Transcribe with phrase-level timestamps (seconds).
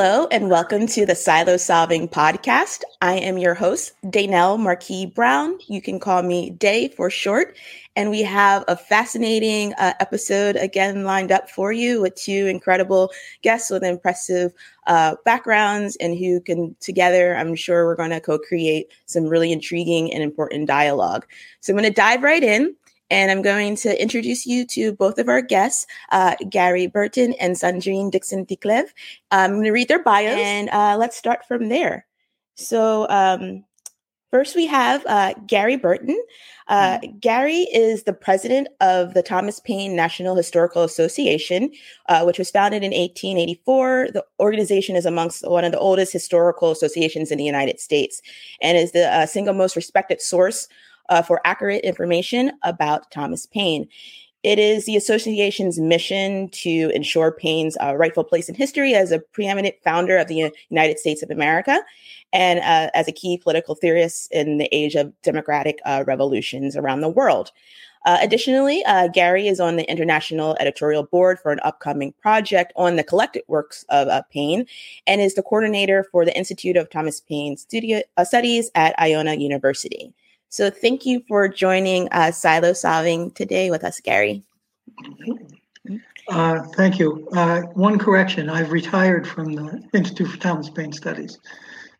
[0.00, 2.82] Hello, and welcome to the Silo Solving Podcast.
[3.02, 5.58] I am your host, Danelle Marqui Brown.
[5.66, 7.56] You can call me Day for short.
[7.96, 13.10] And we have a fascinating uh, episode again lined up for you with two incredible
[13.42, 14.52] guests with impressive
[14.86, 19.50] uh, backgrounds and who can together, I'm sure we're going to co create some really
[19.50, 21.26] intriguing and important dialogue.
[21.58, 22.76] So I'm going to dive right in.
[23.10, 27.56] And I'm going to introduce you to both of our guests, uh, Gary Berton and
[27.56, 28.88] Sandrine Dixson-Declève.
[29.30, 32.06] I'm going to read their bios and uh, let's start from there.
[32.54, 33.64] So, um,
[34.30, 36.20] first we have uh, Gary Berton.
[36.66, 37.18] Uh, mm-hmm.
[37.18, 41.70] Gary is the president of the Thomas Paine National Historical Association,
[42.08, 44.08] uh, which was founded in 1884.
[44.12, 48.20] The organization is amongst one of the oldest historical associations in the United States
[48.60, 50.68] and is the uh, single most respected source
[51.08, 53.88] uh, for accurate information about Thomas Paine.
[54.44, 59.18] It is the association's mission to ensure Paine's uh, rightful place in history as a
[59.18, 61.80] preeminent founder of the United States of America
[62.32, 67.00] and uh, as a key political theorist in the age of democratic uh, revolutions around
[67.00, 67.50] the world.
[68.06, 72.94] Uh, additionally, uh, Gary is on the international editorial board for an upcoming project on
[72.94, 74.66] the collected works of uh, Paine
[75.06, 80.14] and is the coordinator for the Institute of Thomas Paine Studio, Studies at Iona University.
[80.50, 84.44] So thank you for joining uh, Silo Solving today with us, Gary.
[86.28, 87.28] Uh, thank you.
[87.32, 91.38] Uh, one correction: I've retired from the Institute for Thomas Paine Studies.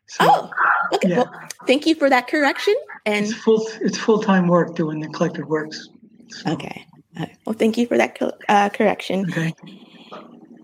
[0.07, 0.51] So, oh,
[0.93, 1.09] okay.
[1.09, 1.17] Yeah.
[1.17, 1.33] Well,
[1.67, 2.75] thank you for that correction.
[3.05, 5.89] And it's full it's full time work doing the collected works.
[6.29, 6.51] So.
[6.51, 6.85] Okay.
[7.45, 9.25] Well, thank you for that co- uh, correction.
[9.29, 9.53] Okay.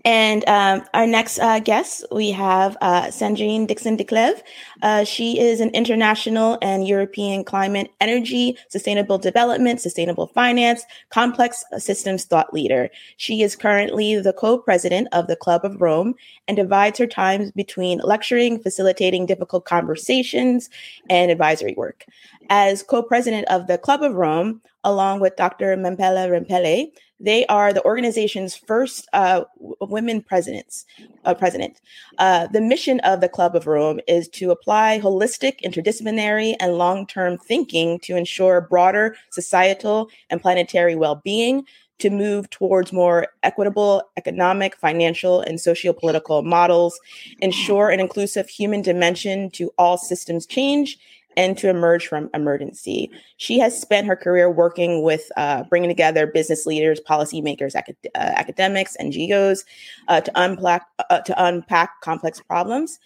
[0.06, 4.40] And um, our next uh, guest, we have uh, Sandrine Dixson-Declève.
[4.80, 12.24] Uh, she is an international and European climate, energy, sustainable development, sustainable finance, complex systems
[12.24, 12.88] thought leader.
[13.16, 16.14] She is currently the co president of the Club of Rome
[16.46, 20.70] and divides her time between lecturing, facilitating difficult conversations,
[21.10, 22.04] and advisory work.
[22.48, 25.76] As co president of the Club of Rome, along with Dr.
[25.76, 29.42] Mamphela Ramphele, they are the organization's first uh,
[29.80, 30.86] women presidents.
[31.24, 31.80] Uh, president.
[32.18, 37.38] Uh, the mission of the Club of Rome is to apply holistic, interdisciplinary, and long-term
[37.38, 41.64] thinking to ensure broader societal and planetary well-being.
[42.00, 47.00] To move towards more equitable economic, financial, and socio-political models,
[47.40, 50.98] ensure an inclusive human dimension to all systems change,
[51.36, 53.10] and to emerge from emergency.
[53.36, 58.18] She has spent her career working with uh, bringing together business leaders, policymakers, acad- uh,
[58.18, 59.64] academics, NGOs
[60.08, 62.98] uh, to, unpack, uh, to unpack complex problems.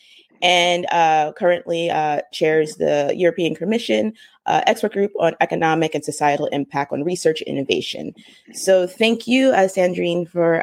[0.43, 4.15] And uh, currently uh, chairs the European Commission
[4.47, 8.13] expert group on economic and societal impact on research innovation.
[8.53, 10.61] So, thank you, Sandrine, for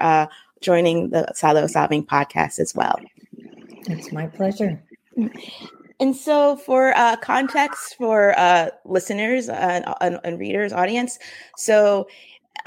[0.59, 2.99] joining the Silo Solving podcast as well.
[3.87, 4.81] It's my pleasure.
[5.99, 11.17] And so, for uh, context for uh, listeners and, and, and, readers, audience,
[11.55, 12.07] so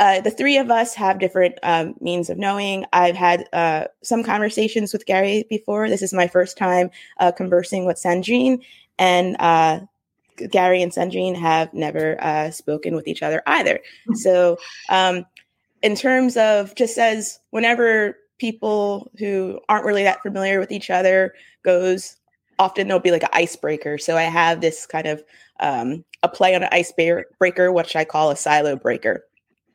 [0.00, 2.86] uh, the three of us have different um, means of knowing.
[2.92, 5.88] I've had uh, some conversations with Gary before.
[5.88, 8.64] This is my first time uh, conversing with Sandrine,
[8.98, 9.80] and uh,
[10.50, 13.78] Gary and Sandrine have never spoken with each other either.
[14.08, 14.14] Hmm.
[14.14, 14.58] So,
[14.88, 15.24] um,
[15.82, 21.34] in terms of just as whenever people who aren't really that familiar with each other
[21.62, 22.16] goes
[22.60, 23.96] often there'll be like an icebreaker.
[23.96, 25.24] So I have this kind of
[25.60, 29.24] um, a play on an icebreaker, which I call a silo breaker.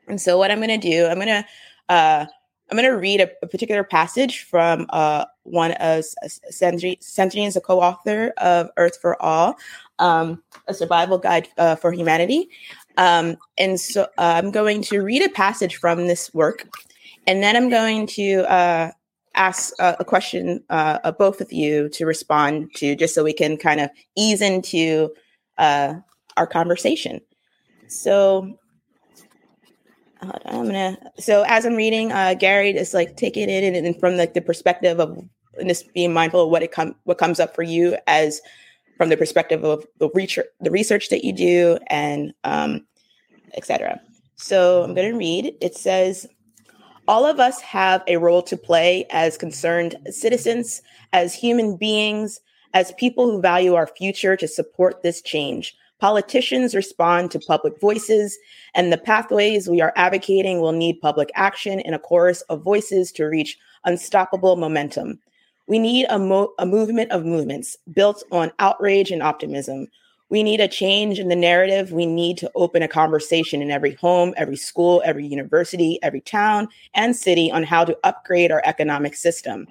[0.07, 1.45] And so what I'm going to do, I'm going to
[1.89, 2.25] uh,
[2.69, 6.03] I'm going to read a, a, particular passage from uh, one of
[6.51, 9.55] Sandrine, is a co-author of Earth for All,
[9.99, 12.49] um, a survival guide uh, for humanity.
[12.97, 16.67] Um, and so uh, I'm going to read a passage from this work,
[17.27, 18.91] and then I'm going to uh,
[19.35, 23.57] ask a, question uh, of both of you to respond to, just so we can
[23.57, 25.09] kind of ease into
[25.57, 25.95] uh,
[26.37, 27.21] our conversation.
[27.87, 28.57] So
[30.21, 30.97] I'm gonna.
[31.19, 34.41] So as I'm reading, uh, Gary is like taking it in and from like the
[34.41, 35.23] perspective of
[35.67, 38.41] just being mindful of what it come what comes up for you as
[38.97, 42.85] from the perspective of the research the research that you do and um,
[43.55, 43.99] etc.
[44.35, 45.55] So I'm going to read.
[45.61, 46.27] It says,
[47.07, 50.81] all of us have a role to play as concerned citizens,
[51.13, 52.39] as human beings,
[52.73, 55.75] as people who value our future to support this change.
[55.99, 58.37] Politicians respond to public voices,
[58.73, 63.11] and the pathways we are advocating will need public action and a chorus of voices
[63.13, 65.19] to reach unstoppable momentum.
[65.67, 69.87] We need a, mo- a movement of movements built on outrage and optimism.
[70.29, 71.91] We need a change in the narrative.
[71.91, 76.67] We need to open a conversation in every home, every school, every university, every town
[76.95, 79.67] and city on how to upgrade our economic system.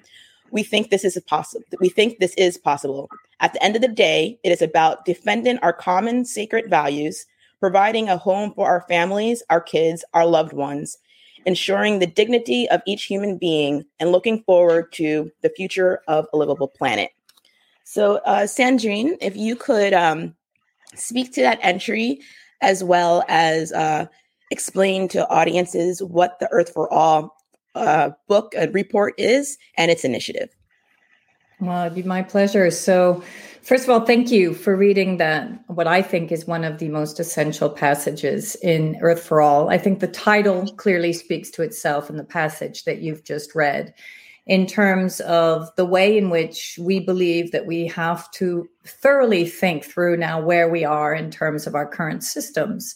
[0.51, 1.65] we think this is possible.
[1.81, 3.09] We think this is possible.
[3.41, 7.27] At the end of the day, it is about defending our common sacred values,
[7.61, 10.99] providing a home for our families, our kids, our loved ones,
[11.47, 16.37] ensuring the dignity of each human being, and looking forward to the future of a
[16.37, 17.11] livable planet.
[17.85, 20.35] So, uh, Sandrine, if you could um,
[20.97, 22.21] speak to that entry
[22.61, 24.07] as well as uh,
[24.51, 27.37] explain to audiences what the Earth for All
[27.75, 30.51] uh, book and report is and its initiative.
[31.61, 32.71] Well, it'd be my pleasure.
[32.71, 33.23] So,
[33.63, 36.89] first of all, thank you for reading that, what I think is one of the
[36.89, 39.71] most essential passages in Earth for All.
[39.71, 43.95] I think the title clearly speaks to itself in the passage that you've just read,
[44.47, 49.85] in terms of the way in which we believe that we have to thoroughly think
[49.85, 52.95] through now where we are in terms of our current systems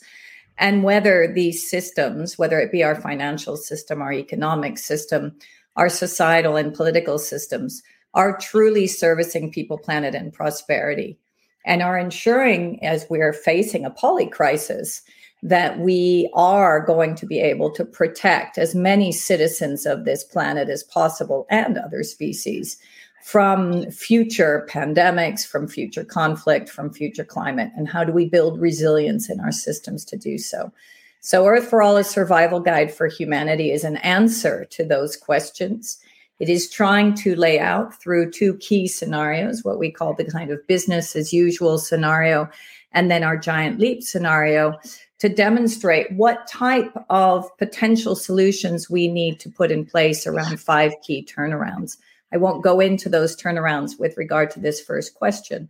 [0.59, 5.37] and whether these systems, whether it be our financial system, our economic system,
[5.77, 7.83] our societal and political systems,
[8.15, 11.19] are truly servicing people, planet, and prosperity,
[11.65, 15.03] and are ensuring, as we're facing a poly crisis,
[15.43, 20.69] that we are going to be able to protect as many citizens of this planet
[20.69, 22.77] as possible and other species
[23.23, 29.29] from future pandemics, from future conflict, from future climate, and how do we build resilience
[29.29, 30.73] in our systems to do so?
[31.21, 35.99] So, Earth for All, a survival guide for humanity, is an answer to those questions.
[36.39, 40.51] It is trying to lay out through two key scenarios, what we call the kind
[40.51, 42.49] of business as usual scenario,
[42.99, 44.77] and then our giant leap scenario,
[45.21, 50.93] to demonstrate what type of potential solutions we need to put in place around five
[51.01, 51.97] key turnarounds.
[52.33, 55.69] I won't go into those turnarounds with regard to this first question,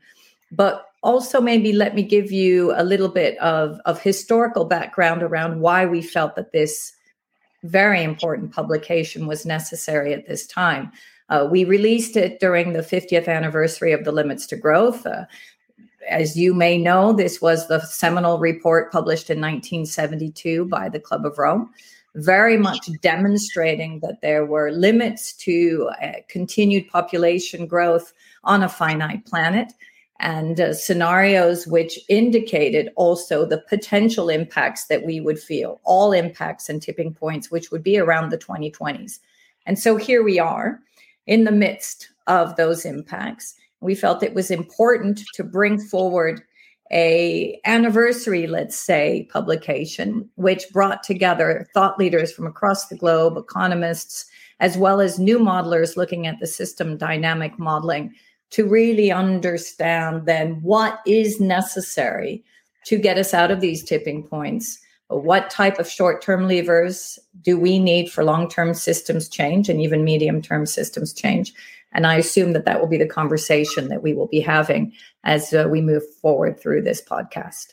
[0.50, 5.60] but also maybe let me give you a little bit of, of historical background around
[5.60, 6.94] why we felt that this
[7.62, 10.90] very important publication was necessary at this time.
[11.28, 15.04] Uh, we released it during the 50th anniversary of the Limits to Growth.
[15.04, 15.26] Uh,
[16.08, 21.24] as you may know, this was the seminal report published in 1972 by the Club
[21.24, 21.70] of Rome,
[22.14, 28.12] very much demonstrating that there were limits to uh, continued population growth
[28.44, 29.72] on a finite planet
[30.20, 36.68] and uh, scenarios which indicated also the potential impacts that we would feel, all impacts
[36.68, 39.20] and tipping points, which would be around the 2020s.
[39.66, 40.80] And so here we are
[41.26, 43.54] in the midst of those impacts.
[43.80, 46.42] We felt it was important to bring forward
[46.90, 54.24] a anniversary let's say publication which brought together thought leaders from across the globe economists
[54.60, 58.10] as well as new modelers looking at the system dynamic modeling
[58.50, 62.42] to really understand then what is necessary
[62.84, 64.78] to get us out of these tipping points.
[65.08, 69.80] What type of short term levers do we need for long term systems change and
[69.80, 71.52] even medium term systems change?
[71.92, 74.92] And I assume that that will be the conversation that we will be having
[75.24, 77.72] as uh, we move forward through this podcast.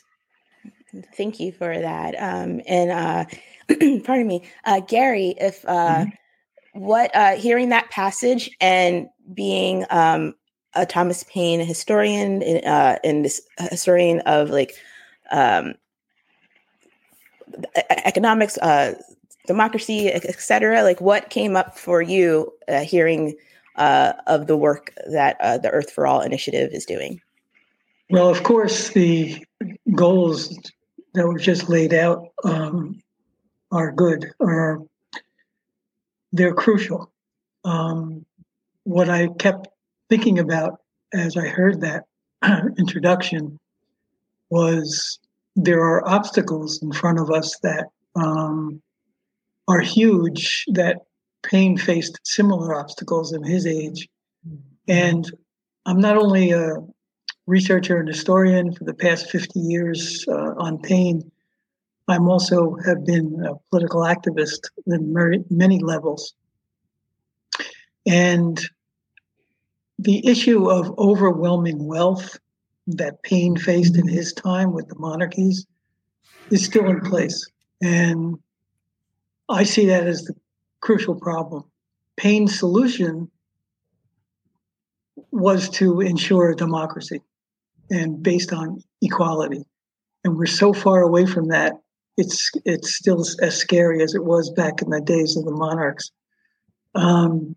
[1.16, 2.14] Thank you for that.
[2.14, 3.24] Um, and uh,
[4.04, 6.80] pardon me, uh, Gary, if uh, mm-hmm.
[6.80, 10.34] what uh, hearing that passage and being um,
[10.74, 14.74] a Thomas Paine historian uh, and this historian of like
[15.30, 15.74] um,
[17.88, 18.94] economics, uh,
[19.46, 20.82] democracy, etc.
[20.82, 23.34] Like, what came up for you uh, hearing
[23.76, 27.20] uh, of the work that uh, the Earth for All initiative is doing?
[28.10, 29.44] Well, of course, the
[29.94, 30.58] goals
[31.14, 33.02] that were just laid out um,
[33.72, 34.30] are good.
[34.40, 34.80] Are
[36.32, 37.10] they're crucial.
[37.64, 38.24] Um,
[38.84, 39.68] what I kept
[40.08, 40.80] thinking about
[41.12, 42.04] as I heard that
[42.78, 43.58] introduction
[44.50, 45.18] was
[45.56, 48.80] there are obstacles in front of us that um,
[49.66, 50.98] are huge that
[51.50, 54.08] Paine faced similar obstacles in his age.
[54.88, 55.30] And
[55.86, 56.76] I'm not only a
[57.46, 61.30] researcher and historian for the past 50 years uh, on Paine,
[62.08, 66.34] I'm also have been a political activist in many levels.
[68.06, 68.60] And
[69.98, 72.38] the issue of overwhelming wealth
[72.88, 75.66] that Paine faced in his time with the monarchies
[76.50, 77.44] is still in place.
[77.82, 78.38] And
[79.48, 80.34] I see that as the
[80.80, 81.64] crucial problem.
[82.16, 83.30] Paine's solution
[85.30, 87.20] was to ensure democracy
[87.90, 89.64] and based on equality.
[90.24, 91.74] And we're so far away from that,
[92.16, 96.10] it's it's still as scary as it was back in the days of the monarchs.
[96.94, 97.54] Um,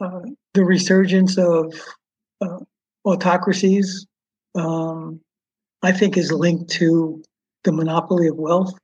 [0.00, 0.20] uh,
[0.54, 1.74] the resurgence of
[2.40, 2.58] uh,
[3.04, 4.06] autocracies,
[4.54, 5.20] um,
[5.82, 7.22] I think, is linked to
[7.64, 8.74] the monopoly of wealth.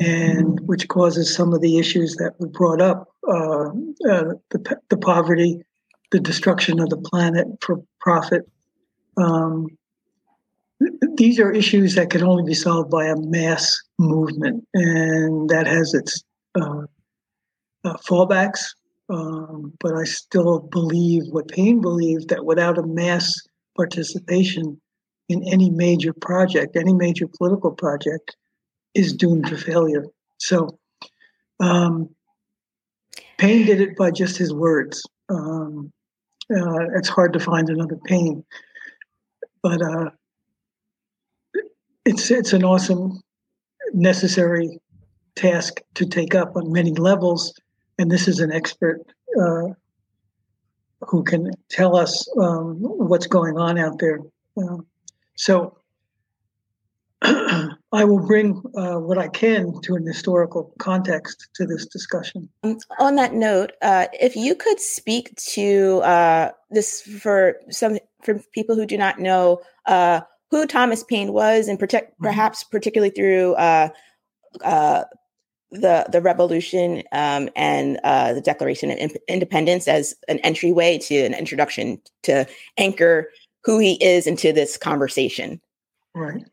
[0.00, 3.68] And which causes some of the issues that were brought up uh,
[4.08, 5.62] uh, the, the poverty,
[6.10, 8.42] the destruction of the planet for profit.
[9.16, 9.66] Um,
[11.16, 15.94] these are issues that can only be solved by a mass movement, and that has
[15.94, 16.22] its
[16.54, 16.82] uh,
[17.84, 18.60] uh, fallbacks.
[19.10, 23.34] Um, but I still believe what Paine believed that without a mass
[23.74, 24.80] participation
[25.30, 28.36] in any major project, any major political project,
[28.94, 30.04] is doomed to failure.
[30.38, 30.78] So,
[31.60, 32.08] um,
[33.38, 35.02] Paine did it by just his words.
[35.28, 35.92] Um,
[36.50, 38.44] uh, it's hard to find another Paine,
[39.62, 40.10] but uh,
[42.04, 43.20] it's it's an awesome,
[43.92, 44.80] necessary
[45.36, 47.54] task to take up on many levels.
[47.98, 49.00] And this is an expert
[49.40, 49.68] uh,
[51.02, 54.20] who can tell us um, what's going on out there.
[54.56, 54.78] Uh,
[55.36, 55.76] so
[57.92, 62.48] I will bring uh, what I can to an historical context to this discussion.
[62.62, 68.42] Um, on that note, uh, if you could speak to uh, this for some for
[68.52, 72.24] people who do not know uh, who Thomas Paine was, and protect, mm-hmm.
[72.24, 73.88] perhaps particularly through uh,
[74.62, 75.04] uh,
[75.70, 81.32] the the revolution um, and uh, the Declaration of Independence as an entryway to an
[81.32, 83.30] introduction to anchor
[83.64, 85.60] who he is into this conversation.
[86.14, 86.44] Right.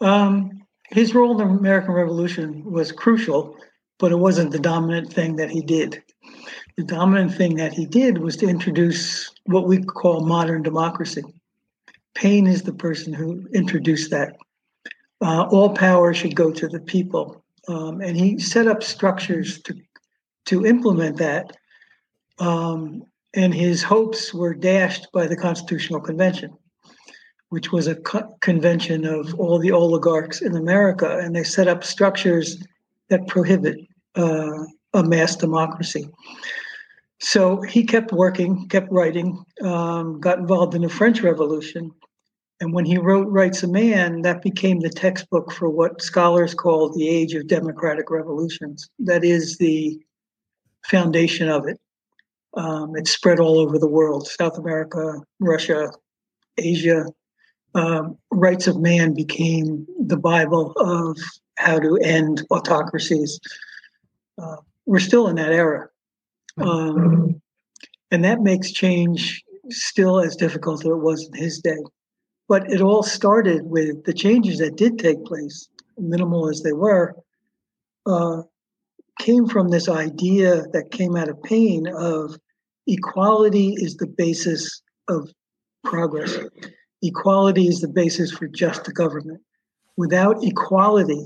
[0.00, 3.56] Um, his role in the American Revolution was crucial,
[3.98, 6.02] but it wasn't the dominant thing that he did.
[6.76, 11.22] The dominant thing that he did was to introduce what we call modern democracy.
[12.14, 14.36] Paine is the person who introduced that.
[15.20, 17.42] Uh, all power should go to the people.
[17.68, 19.74] Um, and he set up structures to,
[20.46, 21.56] to implement that.
[22.38, 26.56] Um, and his hopes were dashed by the Constitutional Convention,
[27.50, 31.18] which was a co- convention of all the oligarchs in America.
[31.18, 32.62] And they set up structures
[33.08, 33.78] that prohibit
[34.16, 36.08] uh, a mass democracy.
[37.20, 41.92] So he kept working, kept writing, um, got involved in the French Revolution,
[42.60, 46.88] and when he wrote Rights of Man, that became the textbook for what scholars call
[46.88, 48.88] the age of democratic revolutions.
[48.98, 50.00] That is the
[50.86, 51.78] foundation of it.
[52.54, 55.90] Um, spread all over the world South America, Russia,
[56.56, 57.06] Asia.
[57.76, 61.18] Um, Rights of Man became the Bible of
[61.58, 63.38] how to end autocracies.
[64.38, 64.56] Uh,
[64.86, 65.88] we're still in that era.
[66.58, 67.40] Um,
[68.10, 71.76] and that makes change still as difficult as it was in his day.
[72.48, 75.68] But it all started with the changes that did take place,
[75.98, 77.14] minimal as they were,
[78.06, 78.42] uh,
[79.18, 82.38] came from this idea that came out of Paine of
[82.86, 85.28] equality is the basis of
[85.84, 86.38] progress.
[87.06, 89.40] Equality is the basis for just government.
[89.96, 91.24] Without equality,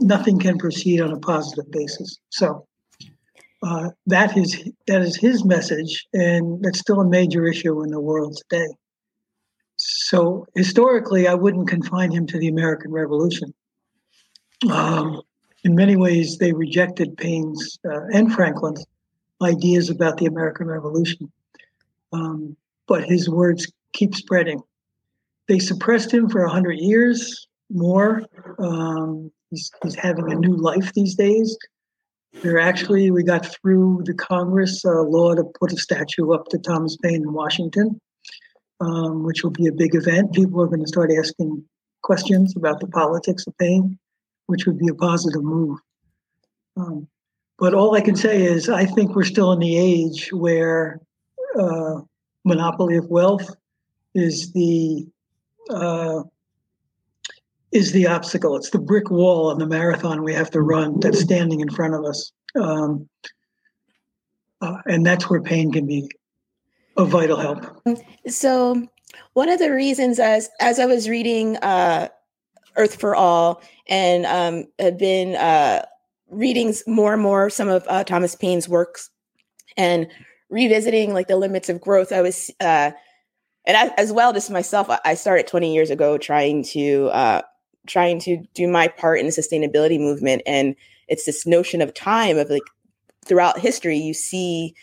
[0.00, 2.18] nothing can proceed on a positive basis.
[2.30, 2.66] So
[3.62, 8.00] uh, that is that is his message, and that's still a major issue in the
[8.00, 8.68] world today.
[9.76, 13.52] So historically, I wouldn't confine him to the American Revolution.
[14.70, 15.20] Um,
[15.64, 18.84] in many ways, they rejected Paine's uh, and Franklin's
[19.42, 21.32] ideas about the American Revolution.
[22.12, 24.60] Um, but his words keep spreading.
[25.48, 28.24] They suppressed him for 100 years more.
[28.58, 31.56] Um, he's, he's having a new life these days.
[32.42, 36.58] There actually, we got through the Congress uh, law to put a statue up to
[36.58, 38.00] Thomas Paine in Washington
[38.82, 40.32] um, which will be a big event.
[40.32, 41.64] People are going to start asking
[42.02, 43.98] questions about the politics of Paine,
[44.46, 45.78] which would be a positive move.
[46.76, 47.06] Um,
[47.58, 51.00] but all I can say is, I think we're still in the age where
[51.58, 52.00] uh,
[52.44, 53.54] monopoly of wealth
[54.14, 55.06] is the
[55.70, 56.22] uh,
[57.72, 58.56] is the obstacle.
[58.56, 61.94] It's the brick wall on the marathon we have to run that's standing in front
[61.94, 63.08] of us, um,
[64.60, 66.10] uh, and that's where Paine can be
[66.96, 67.82] a vital help.
[68.28, 68.86] So,
[69.32, 72.08] one of the reasons, as as I was reading uh,
[72.76, 75.86] Earth for All, and um, had been uh,
[76.30, 79.10] reading more and more some of uh, Thomas Paine's works,
[79.76, 80.08] and
[80.52, 82.92] revisiting like the limits of growth, I was, uh,
[83.64, 87.42] and I, as well, just myself, I started 20 years ago trying to uh,
[87.86, 90.74] trying to do my part in the sustainability movement, and
[91.08, 92.62] it's this notion of time of like
[93.24, 94.74] throughout history, you see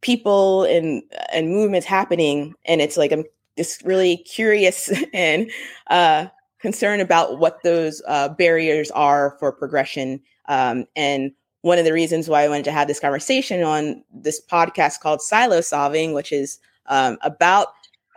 [0.00, 3.24] people and and movements happening and it's like i'm
[3.56, 5.50] just really curious and
[5.88, 6.26] uh
[6.60, 10.20] concerned about what those uh, barriers are for progression.
[10.48, 11.30] Um, and
[11.62, 15.20] one of the reasons why i wanted to have this conversation on this podcast called
[15.20, 17.68] silo solving which is um, about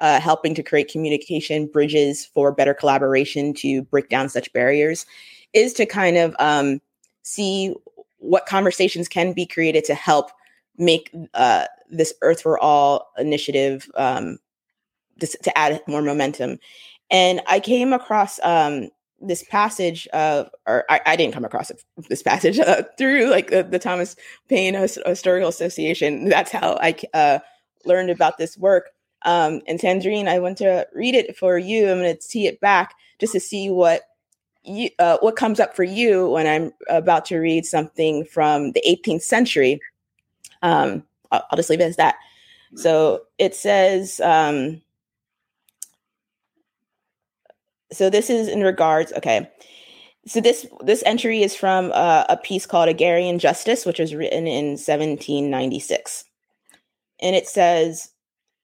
[0.01, 5.05] uh, helping to create communication bridges for better collaboration to break down such barriers,
[5.53, 6.81] is to kind of um,
[7.23, 7.73] see
[8.17, 10.31] what conversations can be created to help
[10.77, 14.37] make uh, this Earth for All initiative um,
[15.19, 16.57] to add more momentum.
[17.09, 18.89] And I came across um,
[19.19, 21.71] this passage of, or I, I, didn't come across
[22.09, 24.15] this passage uh, through like the, the, Thomas
[24.49, 26.29] Paine Historical Association.
[26.29, 27.39] That's how I uh,
[27.85, 28.89] learned about this work.
[29.23, 31.89] Um, and Sandrine, I want to read it for you.
[31.89, 34.01] I'm going to tee it back just to see what
[34.63, 38.83] you, uh, what comes up for you when I'm about to read something from the
[38.87, 39.79] 18th century.
[40.61, 42.15] Um, I'll, I'll, just leave it as that.
[42.75, 44.19] So it says.
[44.21, 44.81] Um,
[47.91, 49.49] so this is in regards okay
[50.25, 54.47] so this this entry is from uh, a piece called agrarian justice which was written
[54.47, 56.25] in 1796
[57.21, 58.10] and it says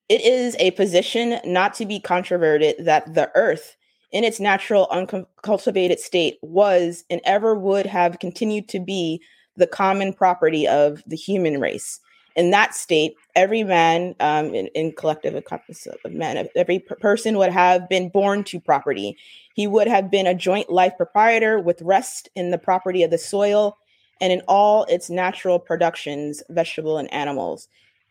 [0.10, 3.76] it is a position not to be controverted that the earth
[4.12, 9.22] in its natural uncultivated state was and ever would have continued to be
[9.58, 12.00] the common property of the human race
[12.38, 17.90] in that state, every man um, in, in collective of men, every person would have
[17.90, 19.18] been born to property.
[19.56, 23.18] He would have been a joint life proprietor with rest in the property of the
[23.18, 23.76] soil
[24.22, 27.68] and in all its natural productions, vegetable and animals.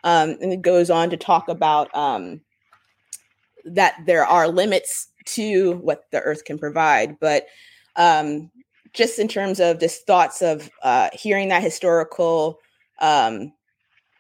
[0.06, 2.40] Um, and it goes on to talk about um,
[3.64, 7.18] that there are limits to what the earth can provide.
[7.20, 7.46] But
[7.96, 8.50] um,
[8.92, 12.60] just in terms of just thoughts of uh, hearing that historical
[13.00, 13.52] um,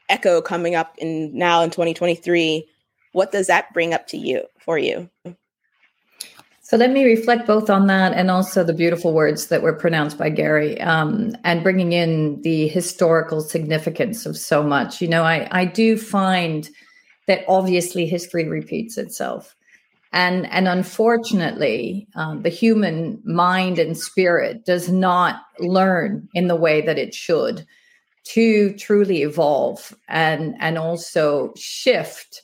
[0.08, 2.64] echo coming up in now in 2023
[3.12, 5.10] what does that bring up to you for you
[6.66, 10.18] so let me reflect both on that and also the beautiful words that were pronounced
[10.18, 15.00] by Gary um, and bringing in the historical significance of so much.
[15.00, 16.68] You know, I, I do find
[17.28, 19.54] that obviously history repeats itself.
[20.12, 26.80] And, and unfortunately, um, the human mind and spirit does not learn in the way
[26.80, 27.64] that it should
[28.24, 32.42] to truly evolve and and also shift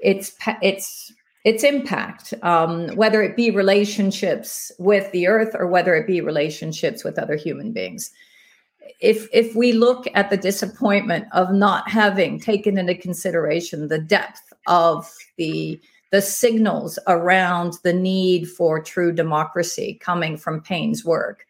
[0.00, 6.06] its its its impact um, whether it be relationships with the earth or whether it
[6.06, 8.10] be relationships with other human beings
[9.00, 14.52] if if we look at the disappointment of not having taken into consideration the depth
[14.66, 15.80] of the
[16.10, 21.46] the signals around the need for true democracy coming from Paine's work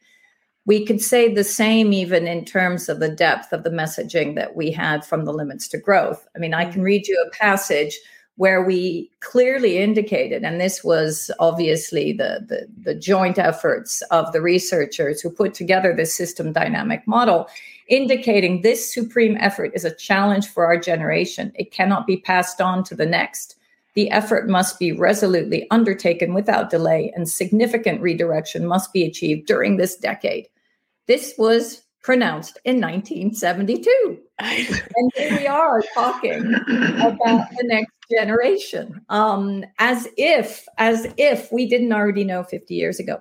[0.67, 4.57] we could say the same even in terms of the depth of the messaging that
[4.57, 6.27] we had from the limits to growth.
[6.35, 7.99] I mean, I can read you a passage
[8.37, 14.41] where we clearly indicated, and this was obviously the, the, the joint efforts of the
[14.41, 17.49] researchers who put together this system dynamic model,
[17.89, 21.53] indicating this supreme effort is a challenge for our generation.
[21.55, 23.57] It cannot be passed on to the next.
[23.95, 29.77] The effort must be resolutely undertaken without delay, and significant redirection must be achieved during
[29.77, 30.49] this decade.
[31.07, 34.19] This was pronounced in 1972.
[34.39, 36.55] and here we are talking
[36.99, 39.01] about the next generation.
[39.09, 43.21] Um, as if as if we didn't already know 50 years ago.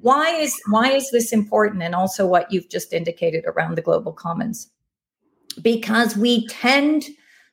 [0.00, 4.12] Why is why is this important and also what you've just indicated around the global
[4.12, 4.70] commons?
[5.62, 7.06] Because we tend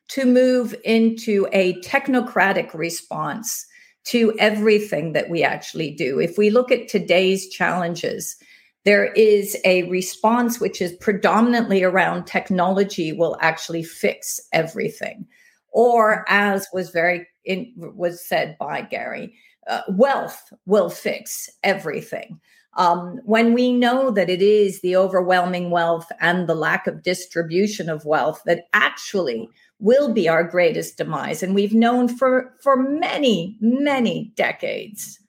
[0.08, 3.66] to move into a technocratic response
[4.04, 6.18] to everything that we actually do.
[6.18, 8.36] If we look at today's challenges
[8.84, 15.26] there is a response which is predominantly around technology will actually fix everything
[15.74, 19.34] or as was very in, was said by gary
[19.66, 22.40] uh, wealth will fix everything.
[22.76, 27.88] Um, when we know that it is the overwhelming wealth and the lack of distribution
[27.88, 33.56] of wealth that actually will be our greatest demise and we've known for for many
[33.60, 35.20] many decades.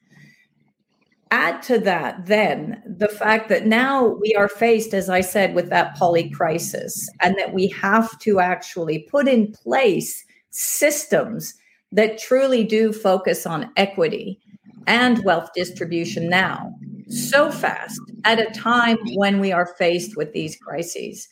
[1.30, 5.70] Add to that then the fact that now we are faced as i said with
[5.70, 10.24] that poly crisis and that we have to actually put in place
[10.56, 11.54] systems
[11.92, 14.40] that truly do focus on equity
[14.88, 16.74] and wealth distribution now
[17.08, 21.28] so fast at a time when we are faced with these crises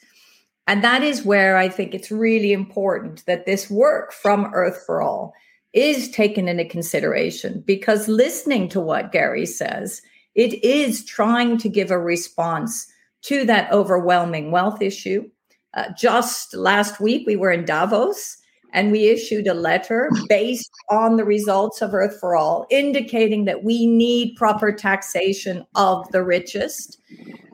[0.68, 5.02] and that is where i think it's really important that this work from earth for
[5.02, 5.34] all
[5.74, 10.02] is taken into consideration because listening to what Gary says,
[10.36, 12.88] it is trying to give a response
[13.24, 15.28] to that overwhelming wealth issue.
[15.74, 18.38] Uh, just last week, we were in Davos
[18.74, 23.64] and we issued a letter based on the results of Earth for All, indicating that
[23.64, 27.00] we need proper taxation of the richest,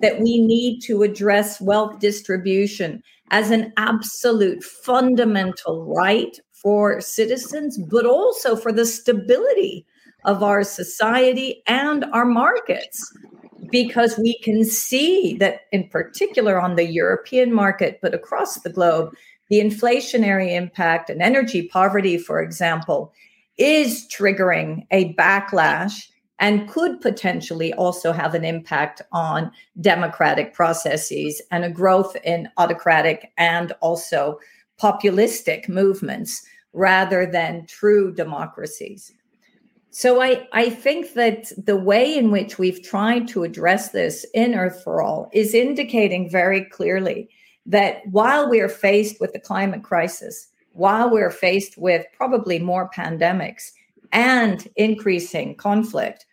[0.01, 8.05] that we need to address wealth distribution as an absolute fundamental right for citizens, but
[8.05, 9.85] also for the stability
[10.25, 13.13] of our society and our markets.
[13.71, 19.13] Because we can see that, in particular on the European market, but across the globe,
[19.49, 23.11] the inflationary impact and energy poverty, for example,
[23.57, 26.09] is triggering a backlash
[26.39, 33.31] and could potentially also have an impact on democratic processes and a growth in autocratic
[33.37, 34.39] and also
[34.81, 39.11] populistic movements rather than true democracies.
[39.91, 44.53] So I, I think that the way in which we've tried to address this in
[44.53, 47.29] Earth for All is indicating very clearly
[47.69, 52.89] that while we are faced with the climate crisis, while we're faced with probably more
[52.89, 53.69] pandemics
[54.11, 56.25] and increasing conflict,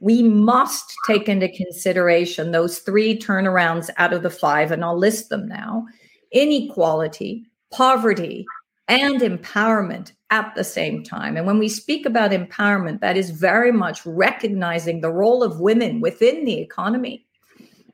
[0.00, 5.28] we must take into consideration those three turnarounds out of the five, and I'll list
[5.28, 5.86] them now
[6.30, 8.44] inequality, poverty,
[8.86, 11.36] and empowerment at the same time.
[11.36, 16.00] And when we speak about empowerment, that is very much recognizing the role of women
[16.00, 17.26] within the economy.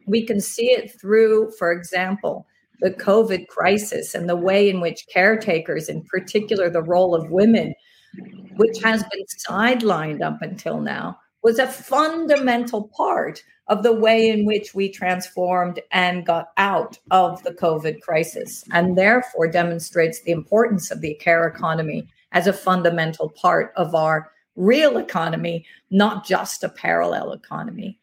[0.07, 2.47] We can see it through, for example,
[2.85, 7.75] the COVID crisis and the way in which caretakers, in particular the role of women,
[8.57, 14.45] which has been sidelined up until now, was a fundamental part of the way in
[14.45, 20.91] which we transformed and got out of the COVID crisis, and therefore demonstrates the importance
[20.91, 26.69] of the care economy as a fundamental part of our real economy, not just a
[26.69, 27.99] parallel economy.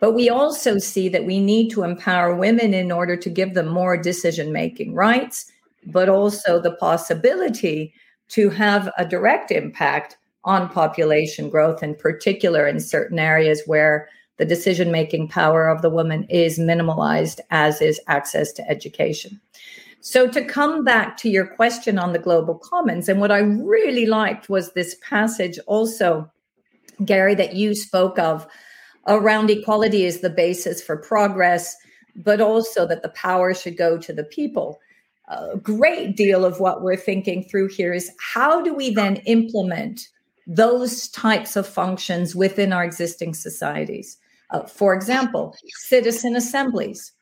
[0.00, 3.68] But we also see that we need to empower women in order to give them
[3.68, 5.46] more decision making rights,
[5.86, 7.94] but also the possibility
[8.28, 14.08] to have a direct impact on population growth, in particular in certain areas where
[14.38, 19.38] the decision making power of the woman is minimalized, as is access to education.
[20.00, 24.06] So, to come back to your question on the global commons, and what I really
[24.06, 26.30] liked was this passage also,
[27.04, 28.46] Gary, that you spoke of
[29.06, 31.76] around equality is the basis for progress,
[32.16, 34.80] but also that the power should go to the people.
[35.28, 40.08] A great deal of what we're thinking through here is how do we then implement
[40.46, 44.18] those types of functions within our existing societies?
[44.50, 47.12] Uh, for example, citizen assemblies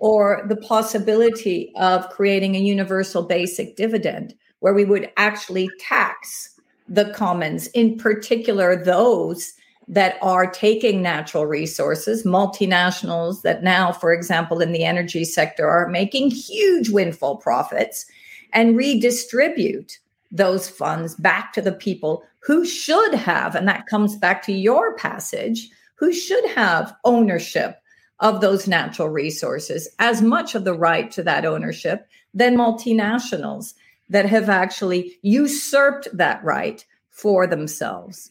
[0.00, 6.58] or the possibility of creating a universal basic dividend where we would actually tax
[6.88, 9.52] the commons, in particular those
[9.86, 15.88] that are taking natural resources, multinationals that now, for example, in the energy sector, are
[15.88, 18.06] making huge windfall profits
[18.52, 19.98] and redistribute
[20.30, 24.96] those funds back to the people who should have, and that comes back to your
[24.96, 27.80] passage, who should have ownership
[28.20, 33.74] of those natural resources, as much of the right to that ownership than multinationals
[34.08, 38.30] that have actually usurped that right for themselves.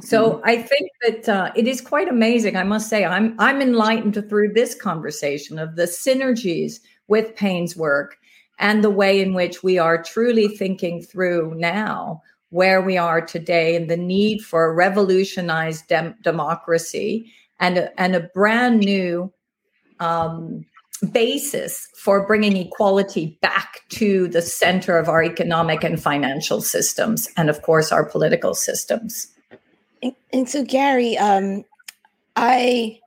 [0.00, 0.42] So mm-hmm.
[0.44, 2.56] I think that uh, it is quite amazing.
[2.56, 8.18] I must say, I'm I'm enlightened through this conversation of the synergies with Paine's work
[8.58, 13.76] and the way in which we are truly thinking through now where we are today
[13.76, 17.30] and the need for a revolutionized dem- democracy
[17.60, 19.32] and a, and a brand new
[20.00, 20.64] um,
[21.12, 27.50] basis for bringing equality back to the center of our economic and financial systems and
[27.50, 29.26] of course our political systems
[30.02, 31.64] and, and so, Gary, um,
[32.36, 33.00] I,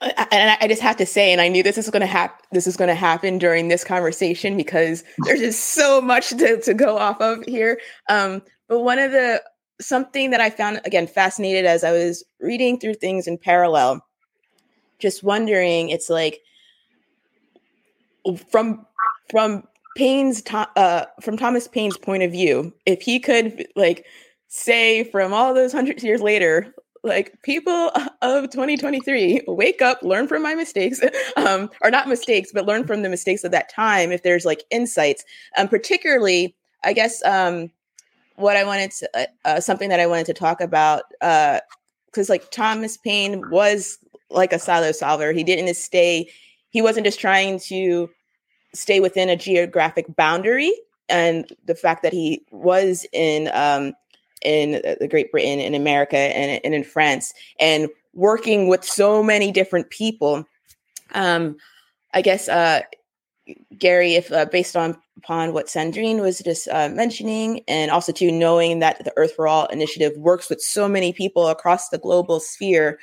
[0.00, 2.44] I, I just have to say, and I knew this is going to happen.
[2.52, 6.74] This is going to happen during this conversation because there's just so much to, to
[6.74, 7.78] go off of here.
[8.08, 9.42] Um, but one of the
[9.80, 14.04] something that I found again fascinated as I was reading through things in parallel,
[14.98, 16.40] just wondering, it's like
[18.50, 18.86] from
[19.30, 19.64] from
[19.96, 24.06] Paine's uh, from Thomas Paine's point of view, if he could like
[24.50, 30.42] say from all those hundreds years later like people of 2023 wake up learn from
[30.42, 31.00] my mistakes
[31.36, 34.64] um, or not mistakes but learn from the mistakes of that time if there's like
[34.70, 35.24] insights.
[35.56, 37.70] Um, particularly i guess um,
[38.34, 42.32] what i wanted to uh, uh, something that i wanted to talk about because uh,
[42.32, 43.98] like thomas paine was
[44.30, 45.32] like a silo solver.
[45.32, 46.28] He didn't stay
[46.70, 48.10] he wasn't just trying to
[48.74, 50.72] stay within a geographic boundary
[51.08, 53.92] and the fact that he was in um,
[54.42, 59.52] in the Great Britain, in America, and, and in France, and working with so many
[59.52, 60.44] different people.
[61.12, 61.56] Um,
[62.12, 62.82] I guess, uh,
[63.78, 68.32] Gary, if uh, based on upon what Sandrine was just uh, mentioning, and also to
[68.32, 72.40] knowing that the Earth for All initiative works with so many people across the global
[72.40, 72.98] sphere,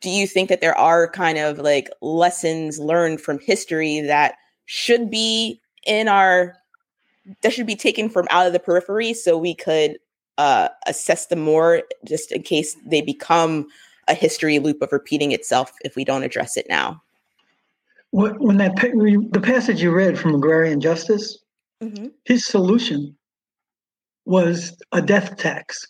[0.00, 4.34] do you think that there are kind of like lessons learned from history that
[4.66, 6.56] should be in our
[7.42, 9.98] that should be taken from out of the periphery so we could
[10.38, 13.66] uh, assess them more just in case they become
[14.08, 17.02] a history loop of repeating itself if we don't address it now.
[18.12, 21.38] When that the passage you read from agrarian justice,
[21.82, 22.06] mm-hmm.
[22.24, 23.16] his solution
[24.24, 25.86] was a death tax,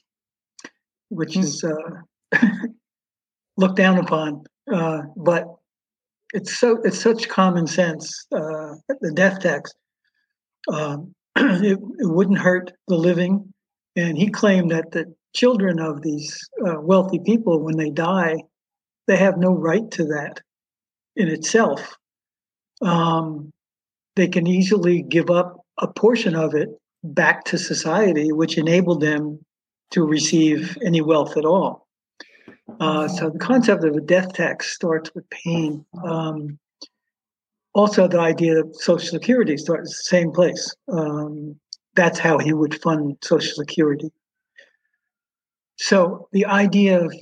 [1.10, 1.42] which mm-hmm.
[1.42, 2.38] is uh,
[3.56, 5.44] looked down upon, uh, but
[6.32, 8.26] it's so it's such common sense.
[8.32, 9.72] Uh, the death tax,
[10.72, 13.52] um, it, it wouldn't hurt the living,
[13.96, 18.36] and he claimed that the children of these uh, wealthy people, when they die,
[19.06, 20.40] they have no right to that
[21.16, 21.96] in itself.
[22.82, 23.52] Um,
[24.16, 26.68] they can easily give up a portion of it
[27.04, 29.38] back to society, which enabled them
[29.90, 31.86] to receive any wealth at all.
[32.80, 35.84] Uh, so the concept of a death tax starts with Paine.
[36.04, 36.58] Um,
[37.74, 40.74] also, the idea of Social Security starts the same place.
[40.90, 41.56] Um,
[41.96, 44.10] that's how he would fund Social Security.
[45.76, 47.12] So the idea of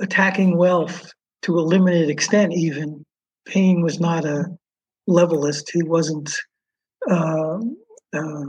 [0.00, 3.04] attacking wealth to a limited extent, even
[3.46, 4.46] Paine was not a
[5.08, 5.70] levelist.
[5.72, 6.34] He wasn't.
[7.08, 7.58] Uh,
[8.12, 8.46] uh,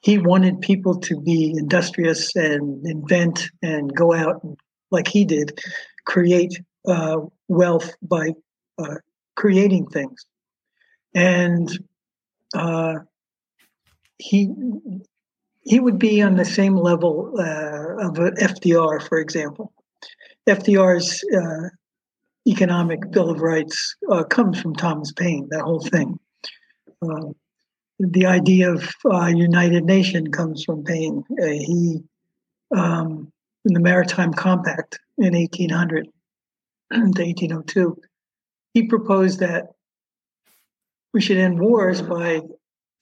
[0.00, 4.56] he wanted people to be industrious and invent and go out and,
[4.92, 5.60] like he did,
[6.06, 7.16] create uh,
[7.48, 8.32] wealth by
[8.78, 8.94] uh,
[9.34, 10.24] creating things.
[11.14, 11.68] And
[12.54, 13.00] uh,
[14.18, 14.50] he
[15.62, 19.72] he would be on the same level uh, of FDR, for example.
[20.48, 21.68] FDR's uh,
[22.46, 26.18] economic Bill of Rights uh, comes from Thomas Paine, that whole thing.
[27.02, 27.32] Uh,
[27.98, 31.22] the idea of uh, United Nation comes from Paine.
[31.32, 32.00] Uh, he,
[32.74, 33.30] um,
[33.66, 36.04] in the Maritime Compact in 1800
[36.92, 38.00] to 1802,
[38.72, 39.66] he proposed that
[41.12, 42.40] we should end wars by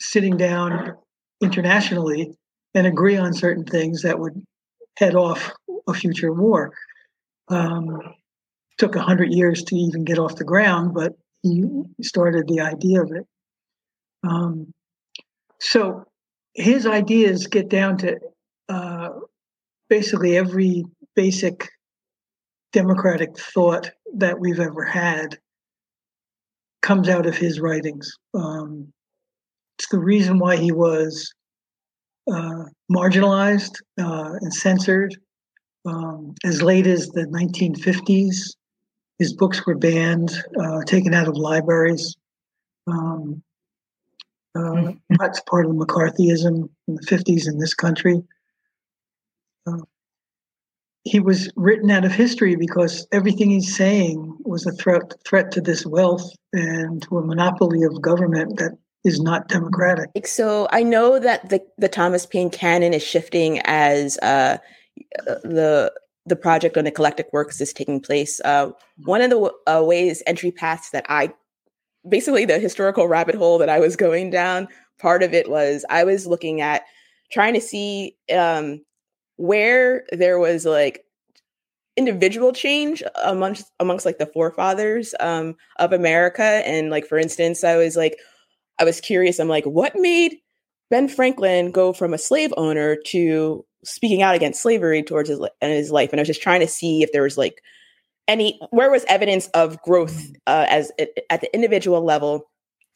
[0.01, 0.97] sitting down
[1.41, 2.33] internationally
[2.75, 4.45] and agree on certain things that would
[4.97, 5.53] head off
[5.89, 6.73] a future war.
[7.49, 8.01] Um,
[8.79, 11.65] took a hundred years to even get off the ground, but he
[12.03, 13.27] started the idea of it.
[14.23, 14.73] Um,
[15.61, 16.05] so
[16.55, 18.19] his ideas get down to
[18.69, 19.11] uh,
[19.89, 21.69] basically every basic
[22.73, 25.39] democratic thought that we've ever had
[26.83, 28.13] comes out of his writings.
[28.35, 28.93] Um,
[29.79, 31.33] it's the reason why he was
[32.31, 35.17] uh, marginalized uh, and censored
[35.85, 38.57] um, as late as the 1950s.
[39.19, 42.17] His books were banned, uh, taken out of libraries.
[42.87, 43.43] Um,
[44.55, 45.15] uh, mm-hmm.
[45.19, 48.23] that's part of McCarthyism in the 50s in this country.
[49.67, 49.83] Uh,
[51.05, 55.61] he was written out of history because everything he's saying was a threat threat to
[55.61, 58.73] this wealth and to a monopoly of government that
[59.07, 60.27] is not democratic.
[60.27, 64.59] So I know that the the Thomas Paine canon is shifting as uh,
[65.45, 65.93] the
[66.27, 68.41] the project on the eclectic works is taking place.
[68.45, 68.71] Uh,
[69.05, 71.33] one of the uh, ways entry paths that I
[72.09, 74.69] basically the historical rabbit hole that I was going down.
[74.99, 76.83] Part of it was I was looking at
[77.31, 78.85] trying to see um,
[79.37, 81.05] where there was like
[81.97, 87.77] individual change amongst amongst like the forefathers um, of America, and like for instance, I
[87.77, 88.17] was like
[88.79, 89.39] I was curious.
[89.39, 90.37] I'm like, what made
[90.91, 95.91] Ben Franklin go from a slave owner to speaking out against slavery towards his, his
[95.91, 96.13] life?
[96.13, 97.63] And I was just trying to see if there was like
[98.29, 100.33] any where was evidence of growth mm-hmm.
[100.47, 100.91] uh, as
[101.31, 102.49] at the individual level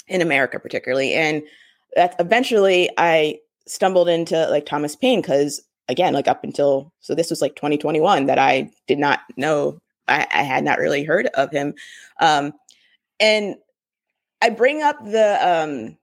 [0.08, 1.14] in America, particularly.
[1.14, 1.42] And
[1.96, 7.30] that eventually I stumbled into like Thomas Paine because again, like up until so this
[7.30, 11.50] was like 2021 that I did not know I, I had not really heard of
[11.50, 11.74] him.
[12.20, 12.52] Um,
[13.18, 13.56] and
[14.42, 15.96] I bring up the um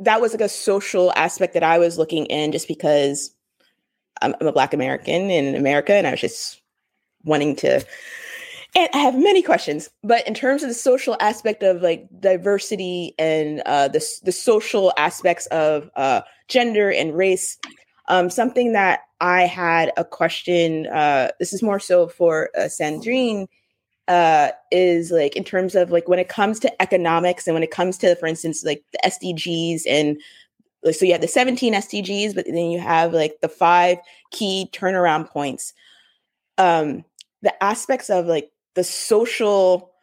[0.00, 3.34] that was like a social aspect that I was looking in just because
[4.20, 6.60] I'm, I'm a black American in America and I was just
[7.24, 7.84] wanting to
[8.76, 13.14] and I have many questions, but in terms of the social aspect of like diversity
[13.18, 17.56] and uh, the the social aspects of uh, gender and race,
[18.08, 20.86] um, something that I had a question.
[20.88, 23.46] Uh, this is more so for uh, Sandrine
[24.08, 27.70] uh, is like in terms of like when it comes to economics and when it
[27.70, 30.20] comes to, for instance, like the SDGs and
[30.92, 33.96] so you have the 17 SDGs, but then you have like the five
[34.30, 35.72] key turnaround points.
[36.58, 37.04] Um,
[37.40, 39.94] the aspects of like the social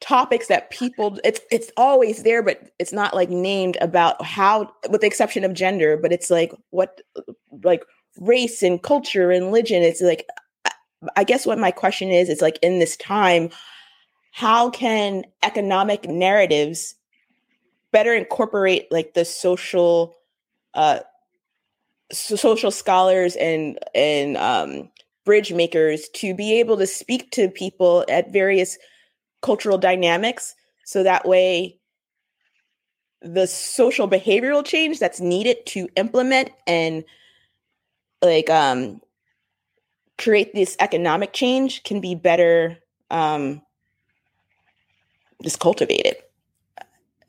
[0.00, 5.00] topics that people it's it's always there but it's not like named about how with
[5.00, 7.00] the exception of gender but it's like what
[7.64, 7.82] like
[8.20, 10.26] race and culture and religion it's like
[11.16, 13.50] I guess what my question is is like in this time,
[14.32, 16.94] how can economic narratives
[17.92, 20.14] better incorporate like the social
[20.74, 21.00] uh
[22.12, 24.90] social scholars and and um
[25.24, 28.78] bridge makers to be able to speak to people at various
[29.42, 30.54] cultural dynamics
[30.84, 31.78] so that way
[33.22, 37.04] the social behavioral change that's needed to implement and
[38.22, 39.00] like um
[40.18, 42.76] create this economic change can be better
[43.10, 43.60] um
[45.42, 46.16] just cultivated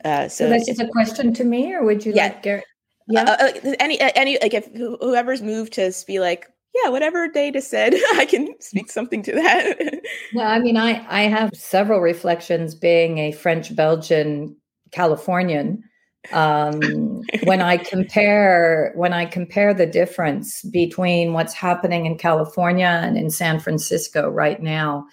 [0.06, 2.24] uh so, so that's just a question to me or would you yeah.
[2.24, 2.66] like Garrett?
[3.08, 7.28] yeah uh, uh, any uh, any like if whoever's moved to be like yeah whatever
[7.28, 10.02] data said i can speak something to that
[10.34, 14.56] yeah i mean i i have several reflections being a french belgian
[14.92, 15.84] californian
[16.32, 23.18] um, when I compare when I compare the difference between what's happening in California and
[23.18, 25.06] in San Francisco right now,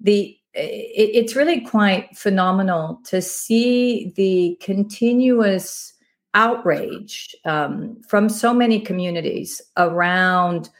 [0.00, 5.92] the it, it's really quite phenomenal to see the continuous
[6.34, 10.70] outrage um, from so many communities around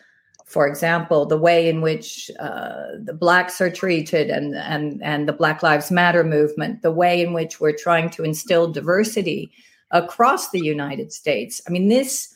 [0.49, 5.33] for example, the way in which uh, the blacks are treated and, and, and the
[5.33, 9.53] Black Lives Matter movement, the way in which we're trying to instill diversity
[9.91, 11.61] across the United States.
[11.69, 12.35] I mean, this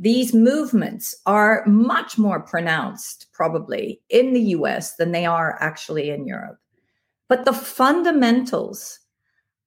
[0.00, 6.24] these movements are much more pronounced probably in the US than they are actually in
[6.24, 6.60] Europe.
[7.28, 9.00] But the fundamentals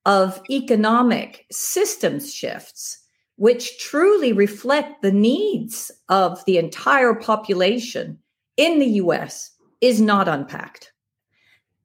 [0.05, 3.00] of economic systems shifts
[3.41, 8.15] which truly reflect the needs of the entire population
[8.55, 9.49] in the US
[9.81, 10.93] is not unpacked.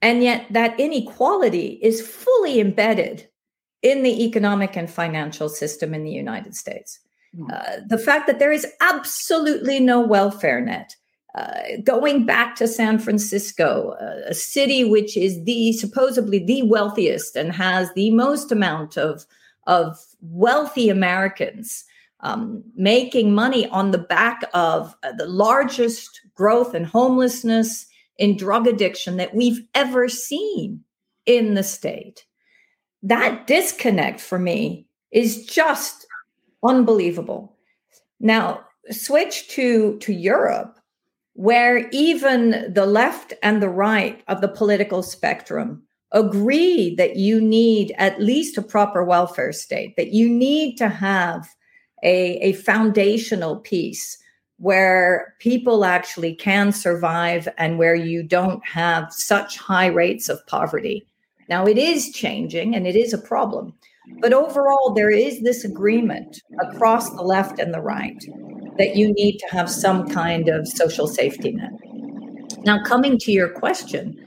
[0.02, 3.26] And yet, that inequality is fully embedded
[3.80, 7.00] in the economic and financial system in the United States.
[7.34, 7.46] Hmm.
[7.50, 10.94] Uh, the fact that there is absolutely no welfare net.
[11.34, 17.34] Uh, going back to San Francisco, uh, a city which is the supposedly the wealthiest
[17.34, 19.24] and has the most amount of
[19.66, 19.98] of
[20.30, 21.84] wealthy Americans
[22.20, 27.86] um, making money on the back of uh, the largest growth in homelessness,
[28.18, 30.82] in drug addiction that we've ever seen
[31.26, 32.24] in the state.
[33.02, 36.06] That disconnect for me is just
[36.64, 37.56] unbelievable.
[38.18, 40.78] Now, switch to, to Europe,
[41.34, 47.94] where even the left and the right of the political spectrum agree that you need
[47.98, 51.48] at least a proper welfare state, that you need to have
[52.02, 54.18] a, a foundational piece
[54.58, 61.06] where people actually can survive and where you don't have such high rates of poverty.
[61.48, 63.74] Now, it is changing and it is a problem.
[64.20, 68.24] But overall, there is this agreement across the left and the right
[68.78, 71.72] that you need to have some kind of social safety net.
[72.64, 74.26] Now, coming to your question,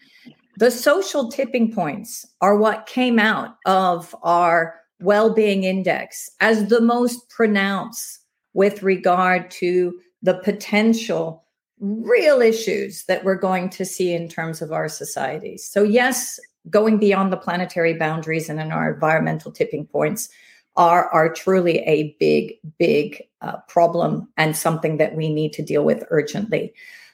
[0.58, 6.82] the social tipping points are what came out of our well being index as the
[6.82, 8.20] most pronounced
[8.54, 11.46] with regard to the potential
[11.80, 15.64] real issues that we're going to see in terms of our societies.
[15.66, 20.30] So, yes, going beyond the planetary boundaries and in our environmental tipping points
[20.76, 25.84] are, are truly a big, big uh, problem and something that we need to deal
[25.84, 26.74] with urgently.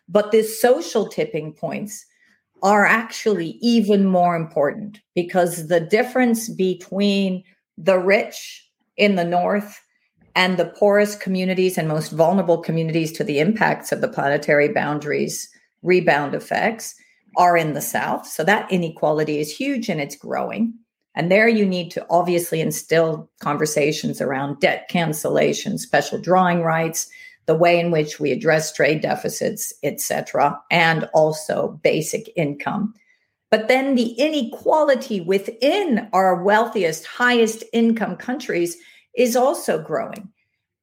[0.09, 2.05] But the social tipping points
[2.65, 7.43] are actually even more important because the difference between
[7.77, 9.79] the rich in the north
[10.35, 15.47] and the poorest communities and most vulnerable communities to the impacts of the planetary boundaries
[15.83, 16.95] rebound effects
[17.37, 18.25] are in the south.
[18.25, 20.73] So that inequality is huge and it's growing.
[21.13, 27.09] And there you need to obviously instill conversations around debt cancellation, special drawing rights,
[27.45, 32.93] the way in which we address trade deficits, et cetera, and also basic income.
[33.51, 38.77] But then the inequality within our wealthiest, highest income countries
[39.15, 40.29] is also growing.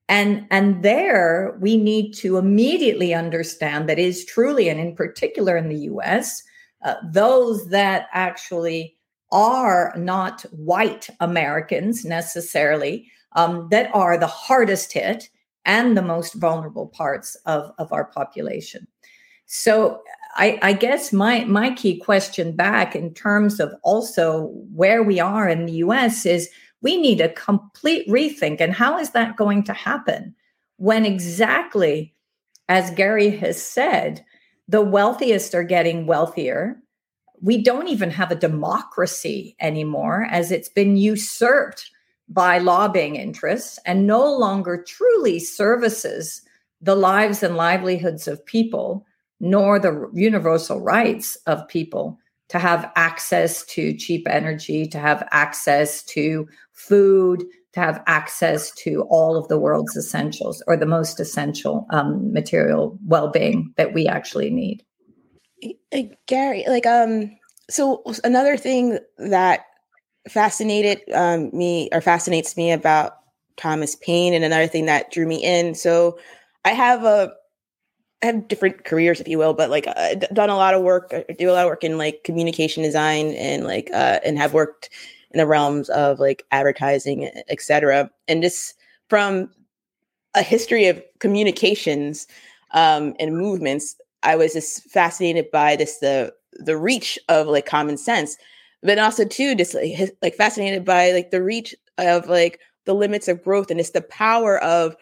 [0.08, 5.68] And, and there we need to immediately understand that is truly, and in particular in
[5.68, 6.42] the US,
[6.84, 8.96] uh, those that actually
[9.30, 15.30] are not white Americans necessarily, um, that are the hardest hit
[15.64, 18.86] and the most vulnerable parts of, of our population.
[19.46, 20.02] So
[20.34, 25.48] I, I, guess my my key question back in terms of also where we are
[25.48, 26.48] in the US is
[26.80, 28.60] we need a complete rethink.
[28.60, 30.34] And how is that going to happen
[30.76, 32.14] when exactly,
[32.68, 34.24] as Gary has said,
[34.68, 36.78] the wealthiest are getting wealthier?
[37.40, 41.90] We don't even have a democracy anymore as it's been usurped
[42.28, 46.42] by lobbying interests and no longer truly services
[46.80, 49.06] the lives and livelihoods of people,
[49.40, 52.18] nor the universal rights of people
[52.48, 59.02] to have access to cheap energy, to have access to food, to have access to
[59.08, 64.50] all of the world's essentials or the most essential um, material well-being that we actually
[64.50, 64.84] need.
[66.26, 67.30] Gary, like um,
[67.70, 69.64] so another thing that
[70.28, 73.18] fascinated um, me or fascinates me about
[73.56, 75.74] Thomas Paine, and another thing that drew me in.
[75.74, 76.18] So
[76.64, 77.32] I have a
[78.22, 79.86] I have different careers, if you will, but like
[80.32, 81.12] done a lot of work.
[81.38, 84.90] Do a lot of work in like communication design and like uh, and have worked
[85.32, 88.10] in the realms of like advertising, etc.
[88.28, 88.74] And just
[89.08, 89.50] from
[90.34, 92.26] a history of communications
[92.72, 97.96] um, and movements, I was just fascinated by this the the reach of like common
[97.96, 98.36] sense,
[98.82, 103.28] but also too just like, like fascinated by like the reach of like the limits
[103.28, 104.96] of growth and it's the power of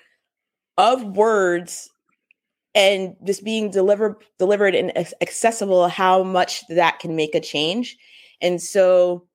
[0.77, 1.91] of words
[2.75, 7.97] and just being delivered delivered and accessible how much that can make a change.
[8.41, 9.27] And so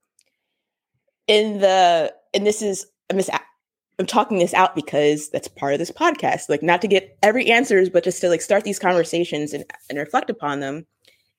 [1.28, 3.32] in the and this is i'm just
[3.98, 7.50] i'm talking this out because that's part of this podcast like not to get every
[7.50, 10.86] answers but just to like start these conversations and, and reflect upon them.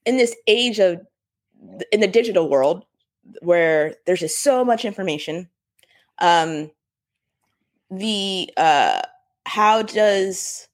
[0.05, 1.01] In this age of
[1.93, 2.85] in the digital world
[3.43, 5.49] where there's just so much information.
[6.19, 6.71] Um
[7.91, 9.03] the uh
[9.47, 10.69] how does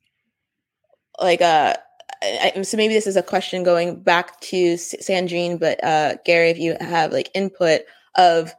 [1.21, 1.75] like uh
[2.23, 6.59] I, so maybe this is a question going back to Sandrine, but uh, Gary, if
[6.59, 7.81] you have like input
[8.15, 8.55] of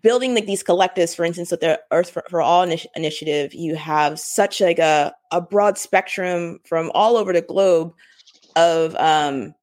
[0.00, 3.74] building like these collectives, for instance, with the Earth for, for All initi- initiative, you
[3.74, 7.94] have such like a, a broad spectrum from all over the globe
[8.54, 9.54] of um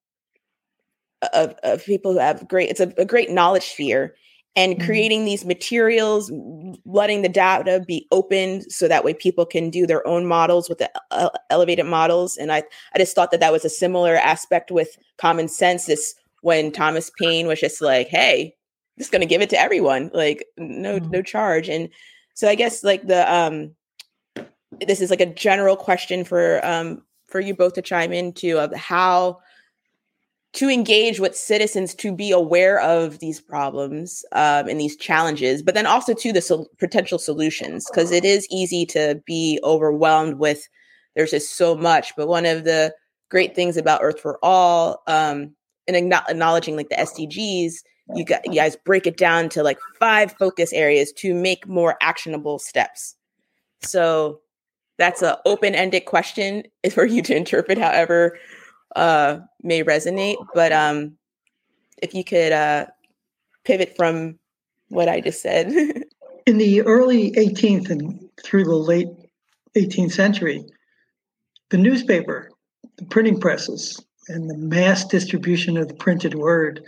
[1.32, 4.14] of, of people who have great it's a, a great knowledge sphere
[4.56, 4.84] and mm-hmm.
[4.84, 6.30] creating these materials
[6.84, 10.78] letting the data be open so that way people can do their own models with
[10.78, 10.90] the
[11.50, 12.62] elevated models and i
[12.94, 17.46] i just thought that that was a similar aspect with common sense when thomas paine
[17.46, 18.54] was just like hey
[18.98, 21.10] just going to give it to everyone like no mm-hmm.
[21.10, 21.88] no charge and
[22.34, 23.74] so i guess like the um
[24.86, 28.74] this is like a general question for um for you both to chime into of
[28.74, 29.38] how
[30.52, 35.74] to engage with citizens to be aware of these problems um, and these challenges, but
[35.74, 40.68] then also to the sol- potential solutions, because it is easy to be overwhelmed with
[41.14, 42.14] there's just so much.
[42.16, 42.94] But one of the
[43.30, 45.54] great things about Earth for All um,
[45.86, 47.74] and acknowledging like the SDGs,
[48.14, 51.96] you, got, you guys break it down to like five focus areas to make more
[52.00, 53.16] actionable steps.
[53.82, 54.40] So
[54.98, 58.38] that's an open-ended question for you to interpret however
[58.96, 60.36] uh, may resonate.
[60.54, 61.16] But um,
[62.02, 62.86] if you could uh,
[63.64, 64.38] pivot from
[64.88, 65.72] what I just said.
[66.46, 69.08] In the early 18th and through the late
[69.76, 70.64] 18th century,
[71.70, 72.50] the newspaper,
[72.96, 76.82] the printing presses, and the mass distribution of the printed word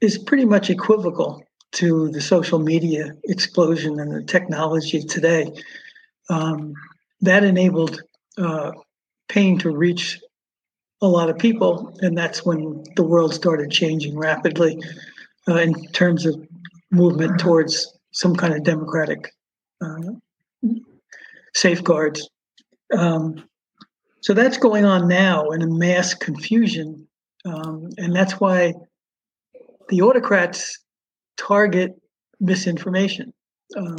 [0.00, 5.52] is pretty much equivocal to the social media explosion and the technology today.
[6.28, 6.74] Um,
[7.20, 8.00] that enabled
[8.38, 8.72] uh,
[9.28, 10.20] Paine to reach
[11.02, 14.80] a lot of people, and that's when the world started changing rapidly
[15.48, 16.40] uh, in terms of
[16.90, 19.32] movement towards some kind of democratic
[19.82, 20.12] uh,
[21.54, 22.28] safeguards.
[22.96, 23.44] Um,
[24.20, 27.06] so that's going on now in a mass confusion,
[27.44, 28.72] um, and that's why
[29.88, 30.78] the autocrats
[31.36, 31.92] target
[32.40, 33.32] misinformation.
[33.76, 33.96] Um,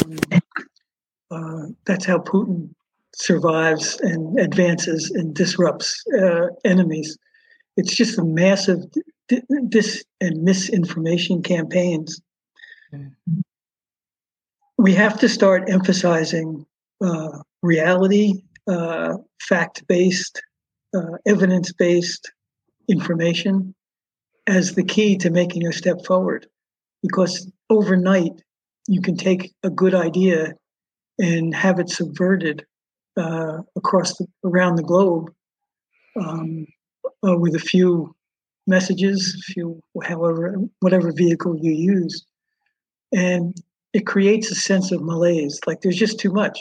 [1.30, 2.74] uh, that's how Putin
[3.18, 7.18] survives and advances and disrupts uh, enemies.
[7.76, 8.80] It's just a massive
[9.70, 12.22] dis and misinformation campaigns.
[12.94, 13.40] Mm-hmm.
[14.78, 16.66] We have to start emphasizing
[17.04, 20.42] uh, reality, uh, fact based,
[20.96, 22.32] uh, evidence based
[22.88, 23.74] information
[24.46, 26.48] as the key to making a step forward.
[27.02, 28.34] Because overnight,
[28.88, 30.54] you can take a good idea
[31.20, 32.66] and have it subverted
[33.18, 35.32] uh, across the, around the globe
[36.20, 36.68] um,
[37.28, 38.16] uh, with a few
[38.68, 42.26] messages, a few however whatever vehicle you use,
[43.14, 43.56] and
[43.94, 45.60] it creates a sense of malaise.
[45.66, 46.60] Like there's just too much.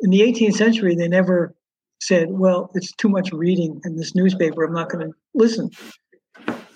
[0.00, 1.54] In the 18th century, they never
[2.00, 4.64] said, "Well, it's too much reading in this newspaper.
[4.64, 5.70] I'm not going to listen."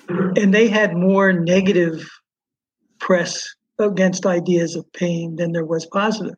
[0.08, 2.06] And they had more negative
[3.00, 3.42] press
[3.78, 6.36] against ideas of Paine than there was positive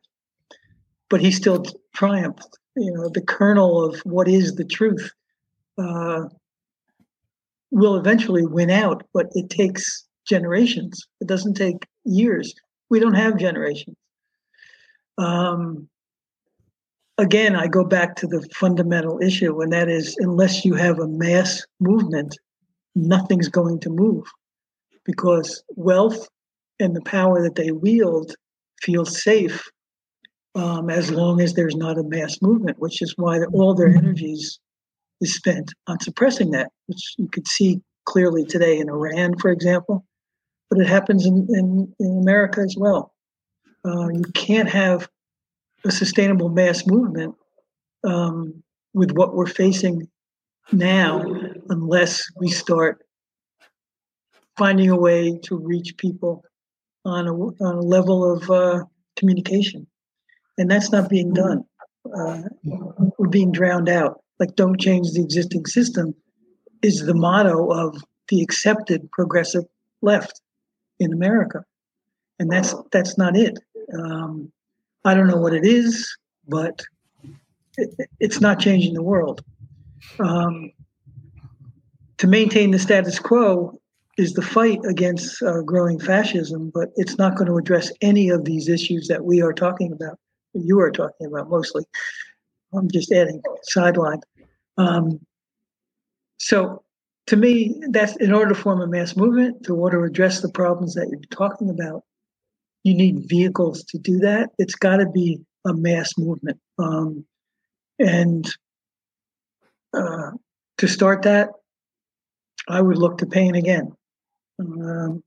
[1.09, 2.57] but he still triumphed.
[2.75, 5.11] You know, the kernel of what is the truth
[5.77, 6.23] uh,
[7.71, 11.07] will eventually win out, but it takes generations.
[11.21, 12.53] It doesn't take years.
[12.89, 13.95] We don't have generations.
[15.17, 15.89] Um,
[17.17, 21.07] again, I go back to the fundamental issue, and that is unless you have a
[21.07, 22.37] mass movement,
[22.95, 24.25] nothing's going to move.
[25.07, 26.27] because wealth
[26.79, 28.35] and the power that they wield
[28.81, 29.63] feel safe
[30.57, 34.59] um, as long as there's not a mass movement, which is why all their energies
[35.21, 40.03] is spent on suppressing that, which you could see clearly today in Iran, for example,
[40.69, 43.13] but it happens in, in, in America as well.
[43.85, 45.07] Uh, you can't have
[45.85, 47.35] a sustainable mass movement
[48.03, 48.63] um,
[48.95, 50.07] with what we're facing
[50.71, 51.23] now
[51.69, 53.05] unless we start
[54.57, 56.43] finding a way to reach people
[57.05, 58.83] on a, on a level of uh,
[59.15, 59.85] communication.
[60.57, 61.63] And that's not being done.
[62.15, 62.43] Uh,
[63.17, 64.21] we're being drowned out.
[64.39, 66.15] Like, don't change the existing system
[66.81, 67.97] is the motto of
[68.29, 69.63] the accepted progressive
[70.01, 70.41] left
[70.99, 71.63] in America.
[72.39, 73.57] And that's that's not it.
[73.97, 74.51] Um,
[75.05, 76.15] I don't know what it is,
[76.47, 76.83] but
[77.77, 79.41] it, it's not changing the world.
[80.19, 80.71] Um,
[82.17, 83.79] to maintain the status quo
[84.17, 88.45] is the fight against uh, growing fascism, but it's not going to address any of
[88.45, 90.19] these issues that we are talking about,
[90.63, 91.83] you are talking about mostly.
[92.73, 94.21] I'm just adding sideline.
[94.77, 95.19] Um,
[96.37, 96.83] so,
[97.27, 100.49] to me, that's in order to form a mass movement, to order to address the
[100.49, 102.03] problems that you're talking about,
[102.83, 104.49] you need vehicles to do that.
[104.57, 106.59] It's got to be a mass movement.
[106.79, 107.25] Um,
[107.99, 108.47] and
[109.93, 110.31] uh,
[110.77, 111.49] to start that,
[112.69, 113.91] I would look to Paine again.
[114.59, 115.23] Um,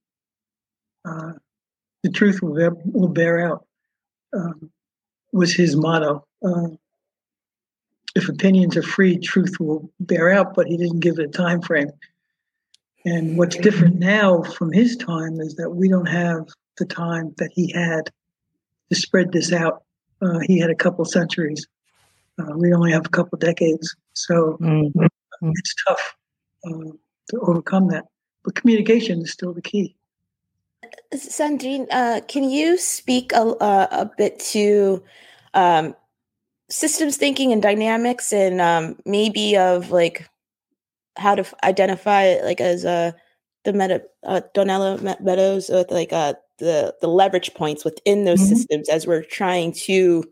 [1.04, 1.32] uh,
[2.02, 3.66] the truth will bear, will bear out
[4.34, 4.70] um,
[5.32, 6.26] was his motto.
[6.44, 6.68] Uh,
[8.16, 11.62] if opinions are free, truth will bear out, but he didn't give it a time
[11.62, 11.90] frame.
[13.04, 17.50] And what's different now from his time is that we don't have the time that
[17.54, 18.10] he had
[18.90, 19.84] to spread this out.
[20.20, 21.66] Uh, he had a couple centuries.
[22.38, 25.06] Uh, we only have a couple decades, so mm-hmm.
[25.42, 26.16] it's tough
[26.66, 26.90] uh,
[27.30, 28.04] to overcome that.
[28.44, 29.96] But communication is still the key.
[31.14, 35.02] Sandrine, uh, can you speak a, a bit to
[35.54, 35.94] um,
[36.68, 40.28] systems thinking and dynamics, and um, maybe of like
[41.16, 43.12] how to identify like as uh,
[43.64, 48.54] the meta uh, Donella Meadows with like uh, the the leverage points within those mm-hmm.
[48.54, 50.24] systems as we're trying to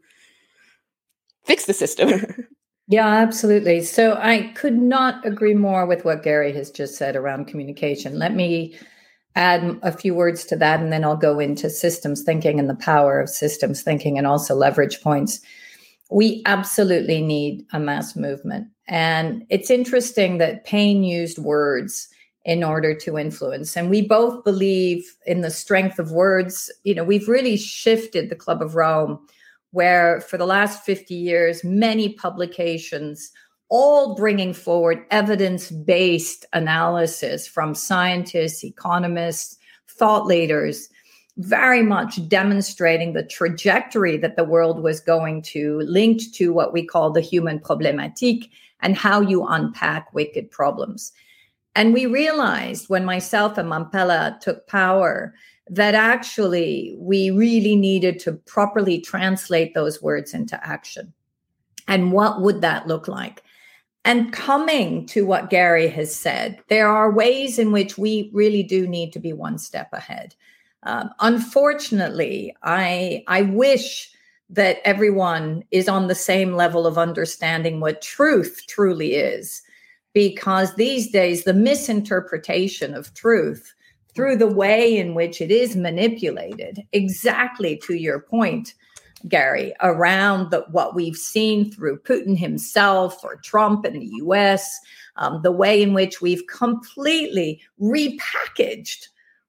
[1.45, 2.45] fix the system.
[2.91, 3.83] Yeah, absolutely.
[3.83, 8.19] So I could not agree more with what Gary has just said around communication.
[8.19, 8.79] Let me
[9.39, 12.75] add a few words to that, and then I'll go into systems thinking and the
[12.75, 15.41] power of systems thinking and also leverage points.
[16.11, 18.67] We absolutely need a mass movement.
[18.89, 22.09] And it's interesting that Paine used words
[22.45, 23.77] in order to influence.
[23.77, 26.73] And we both believe in the strength of words.
[26.83, 29.21] You know, we've really shifted the Club of Rome
[29.71, 33.31] where for the last 50 years, many publications
[33.69, 40.89] all bringing forward evidence based analysis from scientists, economists, thought leaders,
[41.39, 46.85] very much demonstrating the trajectory that the world was going to, linked to what we
[46.85, 48.51] call the human problematique
[48.81, 51.13] and how you unpack wicked problems.
[51.77, 55.35] And we realized when myself and Mamphela took power
[55.71, 61.13] that actually we really needed to properly translate those words into action.
[61.87, 63.43] And what would that look like?
[64.05, 68.87] And coming to what Gary has said, there are ways in which we really do
[68.87, 70.35] need to be one step ahead.
[70.85, 74.11] Um, unfortunately, I I wish
[74.49, 79.61] that everyone is on the same level of understanding what truth truly is,
[80.15, 83.75] because these days the misinterpretation of truth
[84.15, 88.73] through the way in which it is manipulated, exactly to your point,
[89.27, 94.79] Gary, around the, what we've seen through Putin himself or Trump in the US,
[95.17, 99.09] um, the way in which we've completely repackaged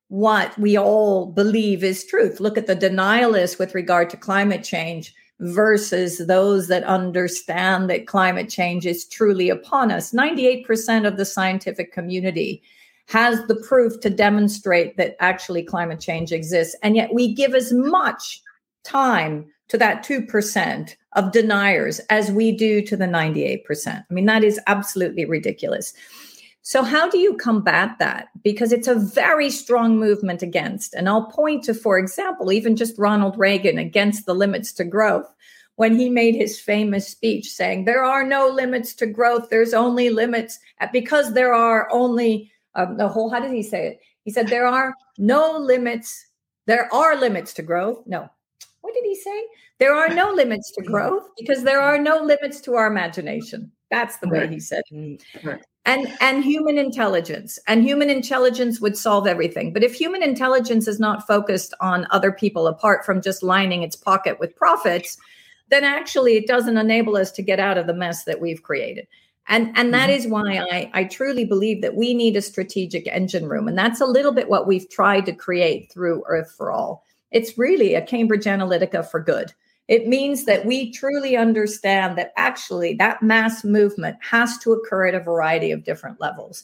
[0.10, 2.40] what we all believe is truth.
[2.40, 8.50] Look at the denialists with regard to climate change versus those that understand that climate
[8.50, 10.12] change is truly upon us.
[10.12, 12.62] 98% of the scientific community
[13.08, 16.76] has the proof to demonstrate that actually climate change exists.
[16.84, 18.42] And yet we give as much
[18.84, 23.88] time to that 2% of deniers as we do to the 98%.
[23.88, 25.94] I mean, that is absolutely ridiculous.
[26.62, 28.28] So, how do you combat that?
[28.44, 30.94] Because it's a very strong movement against.
[30.94, 35.34] And I'll point to, for example, even just Ronald Reagan against the limits to growth
[35.78, 40.10] when he made his famous speech saying, There are no limits to growth, there's only
[40.10, 40.60] limits,
[40.92, 44.68] because there are only um, the whole how did he say it he said there
[44.68, 46.28] are no limits
[46.68, 48.30] there are limits to growth no
[48.82, 49.44] what did he say?
[49.80, 53.72] There are no limits to growth because there are no limits to our imagination.
[53.92, 55.24] That's the way he said it.
[55.86, 57.58] and and human intelligence.
[57.68, 59.74] And human intelligence would solve everything.
[59.74, 63.96] But if human intelligence is not focused on other people apart from just lining its
[63.96, 65.18] pocket with profits
[65.70, 69.08] then actually it doesn't enable us to get out of the mess that we've created.
[69.48, 70.30] And and that mm-hmm.
[70.30, 73.68] why I, I truly believe that we need a strategic engine room.
[73.68, 77.58] And that's a little bit what we've tried to create through earth for all it's
[77.58, 79.54] really a cambridge analytica for good
[79.90, 85.16] it means that we truly understand that actually that mass movement has to occur at
[85.16, 86.64] a variety of different levels.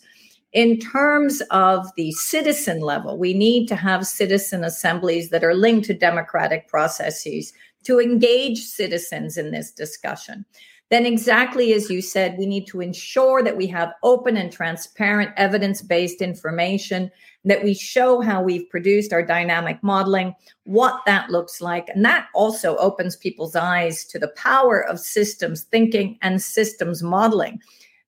[0.54, 5.88] In terms of the citizen level, we need to have citizen assemblies that are linked
[5.88, 7.52] to democratic processes
[7.86, 10.46] to engage citizens in this discussion
[10.92, 15.32] then exactly as you said, we need to ensure that we have open and transparent
[15.36, 17.10] evidence based information,
[17.44, 21.90] that we show how we've produced our dynamic modeling, what that looks like.
[21.90, 27.62] And that also opens people's eyes to the power of systems thinking and systems modeling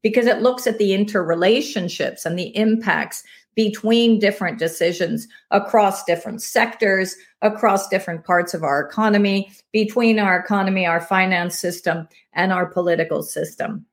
[0.03, 3.23] because it looks at the interrelationships and the impacts
[3.57, 10.85] between different decisions across different sectors, across different parts of our economy, between our economy,
[10.85, 13.83] our finance system, and our political system.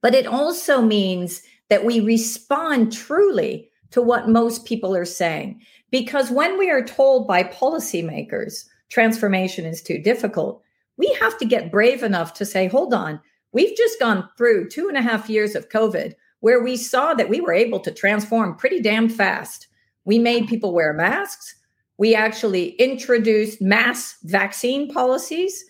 [0.00, 5.60] But it also means that we respond truly to what most people are saying.
[5.90, 10.62] Because when we are told by policymakers transformation is too difficult,
[10.96, 13.20] we have to get brave enough to say, hold on,
[13.52, 17.28] we've just gone through two and a half years of COVID where we saw that
[17.28, 19.68] we were able to transform pretty damn fast.
[20.04, 21.54] We made people wear masks.
[21.98, 25.64] We actually introduced mass vaccine policies.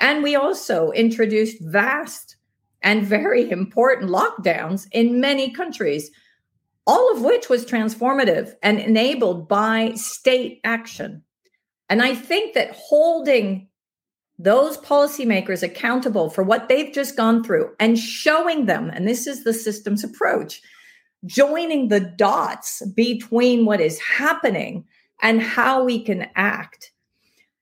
[0.00, 2.34] And we also introduced vast
[2.82, 6.10] and very important lockdowns in many countries,
[6.84, 11.22] all of which was transformative and enabled by state action.
[11.88, 13.68] And I think that holding
[14.38, 19.42] those policymakers accountable for what they've just gone through and showing them, and this is
[19.42, 20.62] the systems approach,
[21.26, 24.84] joining the dots between what is happening
[25.22, 26.92] and how we can act.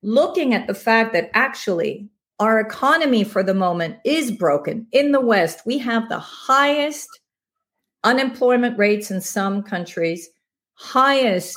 [0.02, 2.08] Looking at the fact that actually
[2.38, 4.86] our economy for the moment is broken.
[4.92, 7.08] In the West, we have the highest
[8.04, 10.28] unemployment rates in some countries,
[10.74, 11.56] highest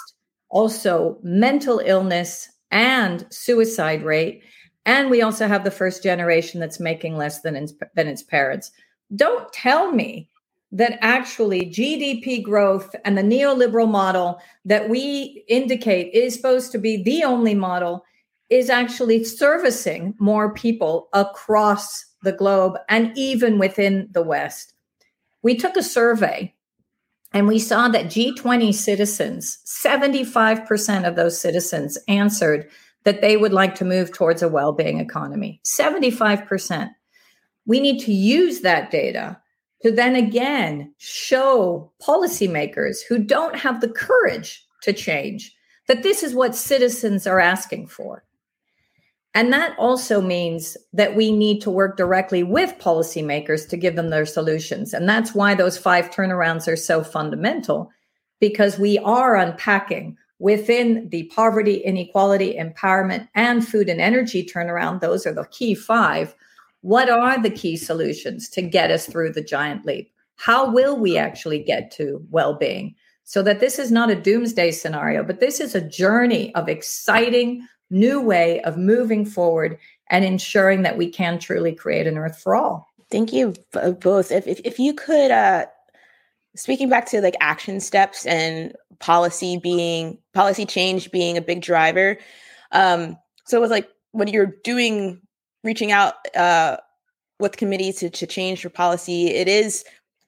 [0.49, 4.41] also mental illness and suicide rate
[4.90, 8.72] and we also have the first generation that's making less than its, than its parents.
[9.16, 10.32] Don't tell me
[10.72, 17.04] that actually GDP growth and the neoliberal model that we indicate is supposed to be
[17.04, 18.04] the only model
[18.50, 24.74] is actually servicing more people across the globe and even within the West.
[25.44, 26.56] We took a survey
[27.32, 32.68] and we saw that G20 citizens, 75% of those citizens answered
[33.10, 36.91] that they would like to move towards a well being economy 75%.
[37.66, 39.36] We need to use that data
[39.82, 45.55] to then again show policymakers who don't have the courage to change
[45.88, 48.24] that this is what citizens are asking for.
[49.34, 54.12] And that also means that we need to work directly with policymakers to give them
[54.12, 54.93] their solutions.
[54.93, 57.89] And that's why those five turnarounds are so fundamental,
[58.39, 65.26] because we are unpacking within the poverty, inequality, empowerment, and food and energy turnaround, those
[65.26, 66.34] are the key five.
[66.82, 70.12] What are the key solutions to get us through the giant leap?
[70.38, 72.96] How will we actually get to well being?
[73.26, 77.68] So that this is not a doomsday scenario, but this is a journey of exciting
[77.92, 79.78] new way of moving forward
[80.10, 82.88] and ensuring that we can truly create an earth for all.
[83.12, 84.32] Thank you both.
[84.32, 85.66] If, if, if you could uh,
[86.56, 92.18] speaking back to like action steps and policy being policy change being a big driver
[92.72, 95.22] um so was like when you're doing
[95.64, 96.78] reaching out uh
[97.39, 99.86] with committees to, to change your policy it is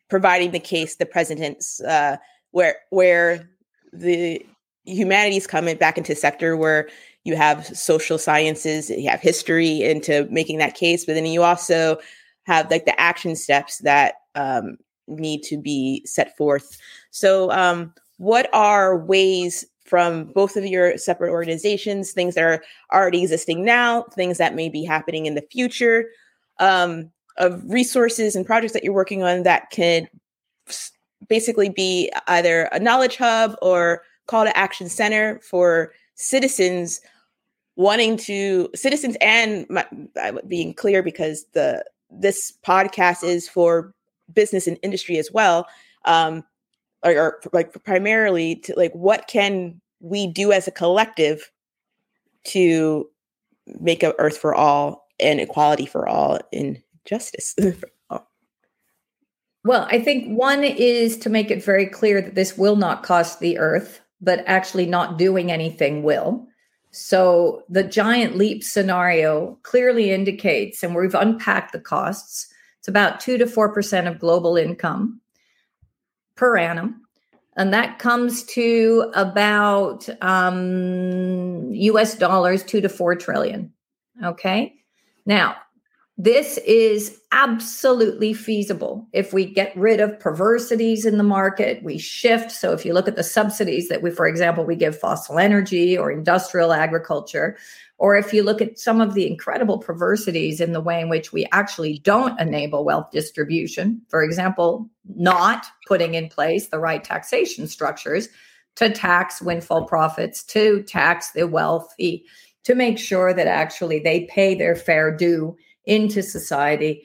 [0.10, 2.16] providing the case the president's uh
[2.52, 3.50] where where
[3.94, 4.44] the
[4.86, 6.90] humanities come in back into sector where
[7.24, 11.98] you have social sciences you have history into making that case but then you also
[12.44, 14.78] have like the action steps that um
[15.20, 16.78] need to be set forth.
[17.12, 22.64] So, um, what are ways from both of your separate organizations, things that are
[22.94, 26.06] already existing now, things that may be happening in the future,
[26.60, 30.08] um, of resources and projects that you're working on that can
[31.28, 37.02] basically be either a knowledge hub or call to action center for citizens
[37.76, 39.66] wanting to citizens and
[40.48, 43.96] being clear because the this podcast is for
[44.32, 45.66] business and industry as well
[46.06, 46.44] um
[47.04, 51.52] or, like primarily to like what can we do as a collective
[52.44, 53.08] to
[53.80, 57.56] make a earth for all and equality for all in justice
[59.64, 63.40] Well, I think one is to make it very clear that this will not cost
[63.40, 66.48] the earth, but actually not doing anything will.
[66.90, 72.48] So the giant leap scenario clearly indicates, and we've unpacked the costs,
[72.80, 75.21] it's about 2 to 4% of global income
[76.36, 77.02] per annum.
[77.58, 83.74] And that comes to about um, US dollars, two to four trillion.
[84.24, 84.74] Okay.
[85.26, 85.58] Now,
[86.24, 92.52] this is absolutely feasible if we get rid of perversities in the market, we shift.
[92.52, 95.98] So, if you look at the subsidies that we, for example, we give fossil energy
[95.98, 97.58] or industrial agriculture,
[97.98, 101.34] or if you look at some of the incredible perversities in the way in which
[101.34, 107.66] we actually don't enable wealth distribution, for example, not putting in place the right taxation
[107.66, 108.30] structures
[108.76, 112.26] to tax windfall profits, to tax the wealthy,
[112.64, 117.04] to make sure that actually they pay their fair due into society,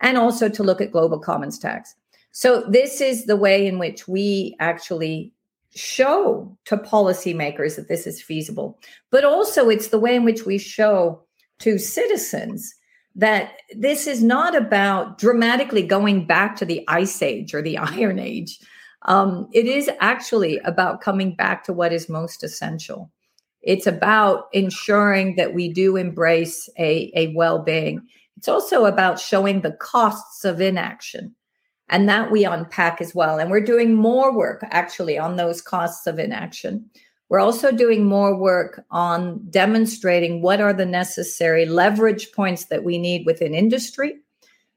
[0.00, 1.94] and also to look at global commons tax.
[2.32, 5.32] So, this is the way in which we actually
[5.74, 8.78] show to policymakers that this is feasible.
[9.10, 11.22] But also, it's the way in which we show
[11.60, 12.74] to citizens
[13.14, 18.18] that this is not about dramatically going back to the ice age or the iron
[18.18, 18.58] age.
[19.02, 23.10] Um, it is actually about coming back to what is most essential.
[23.62, 28.06] It's about ensuring that we do embrace a, a well being.
[28.36, 31.34] It's also about showing the costs of inaction.
[31.90, 33.38] And that we unpack as well.
[33.38, 36.84] And we're doing more work actually on those costs of inaction.
[37.28, 42.98] We're also doing more work on demonstrating what are the necessary leverage points that we
[42.98, 44.16] need within industry,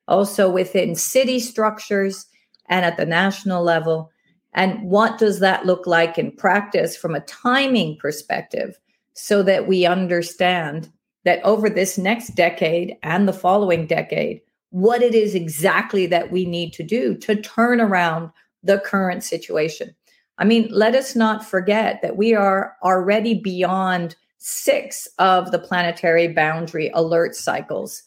[0.07, 2.25] also within city structures,
[2.67, 4.10] and at the national level
[4.53, 8.77] and what does that look like in practice from a timing perspective
[9.13, 10.91] so that we understand
[11.23, 14.41] that over this next decade and the following decade,
[14.71, 18.31] what it is exactly that we need to do to turn around
[18.63, 19.95] the current situation.
[20.37, 26.27] I mean, let us not forget that we are already beyond six of the planetary
[26.27, 28.03] boundary alert cycles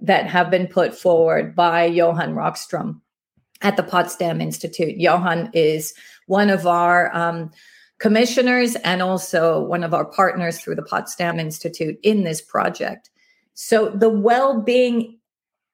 [0.00, 3.00] that have been put forward by Johan Rockström
[3.62, 4.96] at the Potsdam Institute.
[4.98, 5.94] Johan is
[6.26, 7.50] one of our um,
[7.98, 13.10] commissioners and also one of our partners through the Potsdam Institute in this project.
[13.54, 15.18] So the well being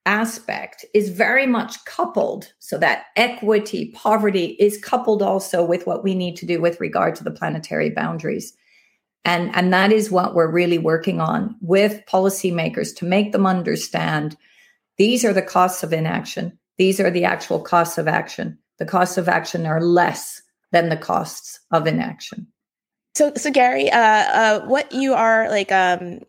[0.07, 6.15] aspect is very much coupled so that equity, poverty is coupled also with what we
[6.15, 8.55] need to do with regard to the planetary boundaries.
[9.25, 14.37] And, and that is what we're really working on with policymakers to make them understand
[14.97, 18.57] these are the costs of inaction these are the actual costs of action.
[18.79, 22.47] The costs of action are less than the costs of inaction.
[23.15, 26.21] So, so Gary, uh, uh, what you are like, um,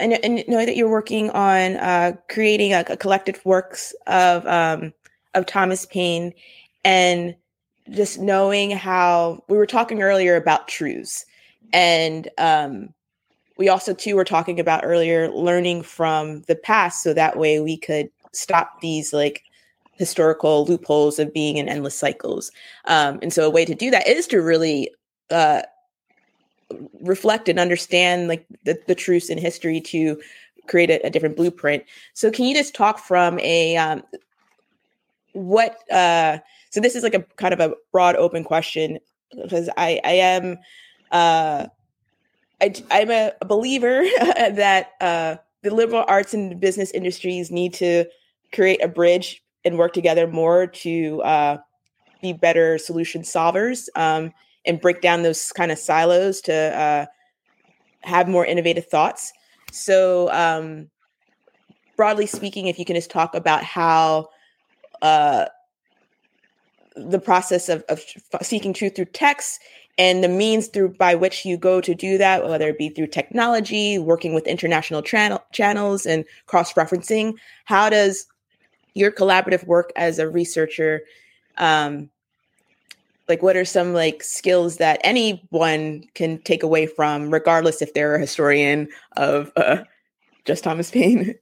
[0.00, 4.92] I know, that you're working on uh, creating a, a, collective works of um,
[5.34, 6.32] of Thomas Paine,
[6.84, 7.34] and
[7.90, 11.24] just knowing how we were talking earlier about truths,
[11.72, 12.94] and um,
[13.56, 17.76] we also too were talking about earlier learning from the past, so that way we
[17.76, 19.42] could stop these like
[19.98, 22.50] historical loopholes of being in endless cycles.
[22.86, 24.90] Um, and so a way to do that is to really
[25.30, 25.62] uh,
[27.00, 30.20] reflect and understand like the, the truths in history to
[30.68, 31.84] create a, a, different blueprint.
[32.14, 34.02] So can you just talk from a um,
[35.32, 35.90] what?
[35.90, 36.38] Uh,
[36.70, 38.98] so this is like a kind of a broad open question
[39.42, 40.58] because I I am
[41.10, 41.66] uh,
[42.60, 48.04] I I'm a, believer that uh, the liberal arts and business industries need to
[48.52, 51.58] create a bridge and work together more to uh,
[52.20, 54.32] be better solution solvers um,
[54.66, 57.06] and break down those kind of silos to uh,
[58.00, 59.32] have more innovative thoughts.
[59.70, 60.90] So, um,
[61.96, 64.28] broadly speaking, if you can just talk about how
[65.02, 65.46] uh,
[66.96, 68.02] the process of, of
[68.42, 69.60] seeking truth through text
[69.98, 73.08] and the means through by which you go to do that, whether it be through
[73.08, 78.26] technology, working with international channel, channels, and cross referencing, how does
[78.98, 81.02] your collaborative work as a researcher
[81.58, 82.10] um,
[83.28, 88.14] like what are some like skills that anyone can take away from regardless if they're
[88.14, 89.78] a historian of uh,
[90.44, 91.34] just thomas paine?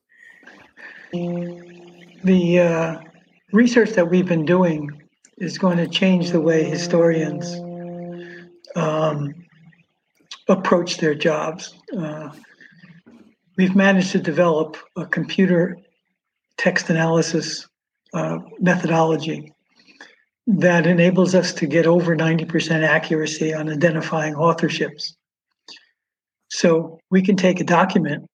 [2.24, 3.00] The uh,
[3.52, 4.90] research that we've been doing
[5.38, 7.54] is going to change the way historians
[8.74, 9.32] um,
[10.48, 11.74] approach their jobs.
[11.96, 12.30] Uh,
[13.56, 15.76] we've managed to develop a computer
[16.58, 17.66] text analysis
[18.14, 19.52] uh, methodology
[20.46, 25.12] that enables us to get over 90% accuracy on identifying authorships.
[26.48, 28.26] So we can take a document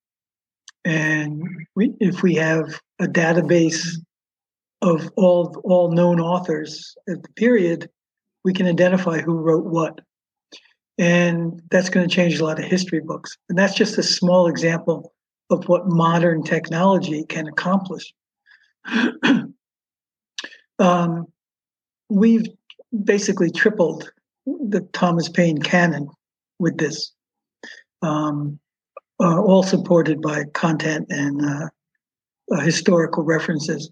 [0.84, 1.42] and
[1.74, 3.96] we, if we have a database
[4.82, 7.88] of all all known authors at the period,
[8.44, 10.00] we can identify who wrote what.
[10.98, 13.36] And that's going to change a lot of history books.
[13.48, 15.12] And that's just a small example
[15.52, 18.12] of what modern technology can accomplish.
[20.78, 21.26] um,
[22.08, 22.46] we've
[23.04, 24.10] basically tripled
[24.46, 26.08] the Thomas Paine canon
[26.58, 27.12] with this,
[28.02, 28.58] um,
[29.20, 31.68] uh, all supported by content and uh,
[32.52, 33.90] uh, historical references.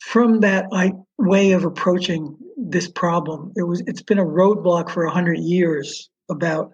[0.00, 5.06] From that I, way of approaching this problem, it was it's been a roadblock for
[5.06, 6.72] hundred years about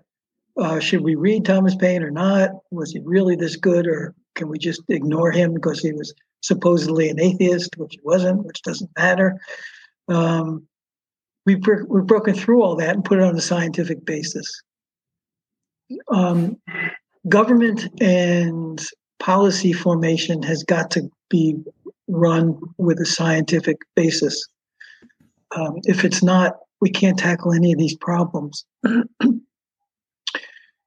[0.59, 2.51] uh, should we read Thomas Paine or not?
[2.71, 7.09] Was he really this good, or can we just ignore him because he was supposedly
[7.09, 9.39] an atheist, which he wasn't, which doesn't matter?
[10.09, 10.67] Um,
[11.45, 14.63] we've, we've broken through all that and put it on a scientific basis.
[16.09, 16.57] Um,
[17.29, 18.81] government and
[19.19, 21.57] policy formation has got to be
[22.09, 24.49] run with a scientific basis.
[25.55, 28.65] Um, if it's not, we can't tackle any of these problems.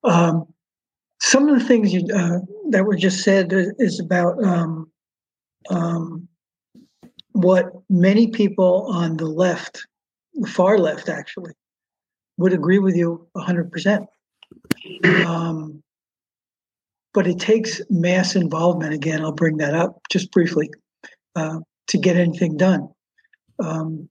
[0.04, 0.46] um,
[1.22, 2.40] some of the things you, uh,
[2.70, 4.90] that were just said is about um,
[5.70, 6.28] um,
[7.34, 9.86] what many people on the left,
[10.34, 11.54] the far left actually,
[12.38, 14.08] would agree with you 100%.
[15.26, 15.84] Um,
[17.14, 18.94] but it takes mass involvement.
[18.94, 20.70] Again, I'll bring that up just briefly
[21.36, 22.90] uh, to get anything done.
[23.62, 24.10] Um,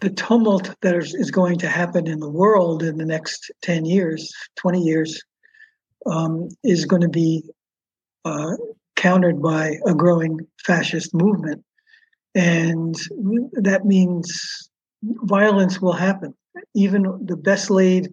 [0.00, 4.32] the tumult that is, going to happen in the world in the next 10 years,
[4.56, 5.22] 20 years,
[6.04, 7.42] um, is going to be
[8.24, 8.52] uh,
[8.96, 11.64] countered by a growing fascist movement.
[12.34, 12.94] And
[13.52, 14.68] that means
[15.02, 16.34] violence will happen.
[16.74, 18.12] Even the best laid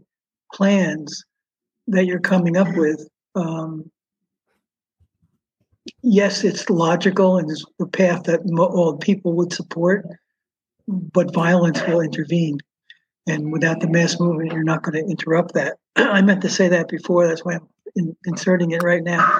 [0.53, 1.25] plans
[1.87, 3.05] that you're coming up with,
[3.35, 3.91] um,
[6.01, 10.05] yes, it's logical and it's the path that all people would support,
[10.87, 12.59] but violence will intervene.
[13.27, 15.77] And without the mass movement, you're not going to interrupt that.
[15.95, 17.27] I meant to say that before.
[17.27, 19.39] That's why I'm in, inserting it right now.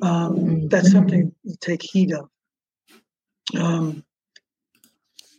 [0.00, 2.28] Um, that's something to take heed of.
[3.58, 4.04] Um,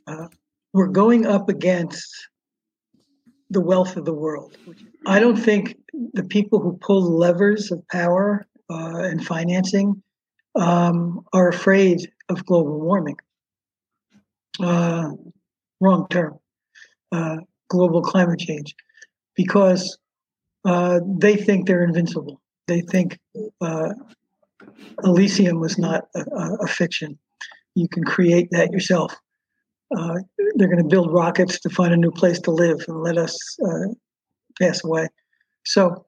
[0.06, 0.28] uh,
[0.74, 2.28] we're going up against
[3.50, 4.58] the wealth of the world.
[5.06, 5.78] I don't think
[6.14, 10.02] the people who pull the levers of power uh, and financing
[10.56, 13.18] um, are afraid of global warming.
[14.62, 15.12] Uh,
[15.82, 16.40] wrong term.
[17.12, 17.38] Uh,
[17.70, 18.76] global climate change,
[19.36, 19.98] because
[20.66, 22.42] uh, they think they're invincible.
[22.68, 23.20] They think
[23.62, 23.90] uh,
[25.04, 26.22] Elysium was not a,
[26.62, 27.18] a, fiction.
[27.76, 29.14] You can create that yourself.
[29.96, 30.16] Uh,
[30.56, 33.58] they're going to build rockets to find a new place to live and let us
[33.66, 33.88] uh,
[34.60, 35.08] pass away.
[35.66, 36.06] So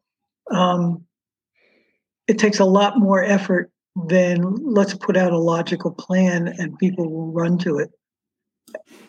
[0.51, 1.03] um,
[2.27, 3.71] it takes a lot more effort
[4.07, 7.91] than let's put out a logical plan and people will run to it.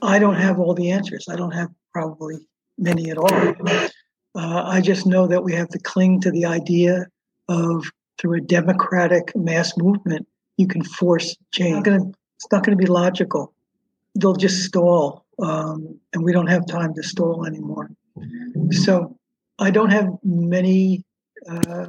[0.03, 1.27] I don't have all the answers.
[1.29, 2.47] I don't have probably
[2.79, 3.33] many at all.
[4.35, 7.07] Uh, I just know that we have to cling to the idea
[7.49, 10.27] of through a democratic mass movement,
[10.57, 11.87] you can force change.
[11.87, 13.53] It's not going to be logical.
[14.15, 17.91] They'll just stall, um, and we don't have time to stall anymore.
[18.71, 19.19] So
[19.59, 21.05] I don't have many
[21.49, 21.87] uh,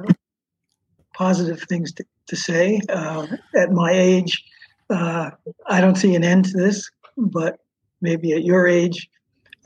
[1.14, 2.80] positive things to, to say.
[2.88, 4.44] Uh, at my age,
[4.90, 5.30] uh,
[5.66, 7.58] I don't see an end to this, but
[8.00, 9.08] maybe at your age,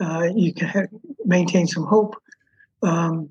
[0.01, 2.15] uh, you can ha- maintain some hope.
[2.81, 3.29] Um,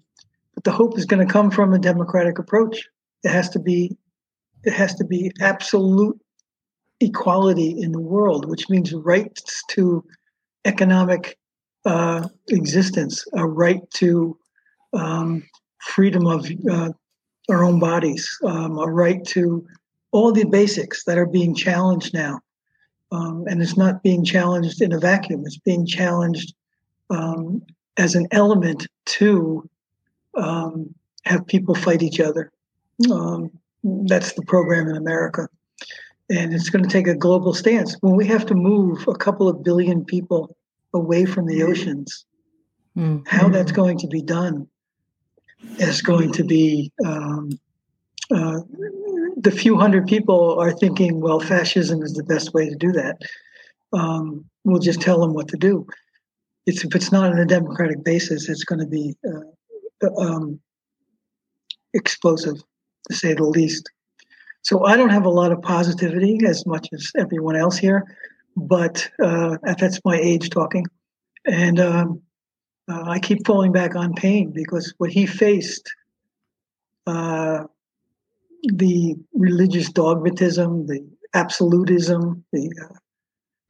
[0.55, 2.89] but the hope is going to come from a democratic approach.
[3.25, 3.97] It has to be
[4.65, 6.19] it has to be absolute
[7.01, 10.05] equality in the world, which means rights to
[10.65, 11.37] economic
[11.85, 14.39] uh, existence, a right to
[14.93, 15.43] um,
[15.81, 16.91] freedom of uh,
[17.51, 19.67] our own bodies, um, a right to
[20.13, 22.41] all the basics that are being challenged now.
[23.13, 26.55] Um, and it's not being challenged in a vacuum, it's being challenged
[27.11, 27.63] um,
[27.99, 29.69] as an element to
[30.35, 30.95] um,
[31.25, 32.51] have people fight each other.
[33.13, 33.51] Um,
[33.85, 35.49] that's the program in America.
[36.31, 37.97] And it's going to take a global stance.
[38.01, 40.57] When we have to move a couple of billion people
[40.95, 42.25] away from the oceans,
[42.97, 43.25] mm-hmm.
[43.27, 44.67] how that's going to be done
[45.79, 47.51] is going to be um,
[48.31, 48.61] uh,
[49.37, 53.19] the few hundred people are thinking, well, fascism is the best way to do that.
[53.93, 55.87] Um, we'll just tell them what to do.
[56.67, 60.61] It's, if it's not on a democratic basis, it's going to be uh, um,
[61.95, 62.57] explosive
[63.09, 63.91] to say the least.
[64.63, 68.05] So I don't have a lot of positivity as much as everyone else here,
[68.57, 70.87] but uh, that's my age talking.
[71.47, 72.23] And um,
[72.89, 75.93] uh, I keep falling back on Paine because what he faced,
[77.07, 77.65] uh,
[78.63, 81.05] the religious dogmatism, the
[81.35, 82.71] absolutism, the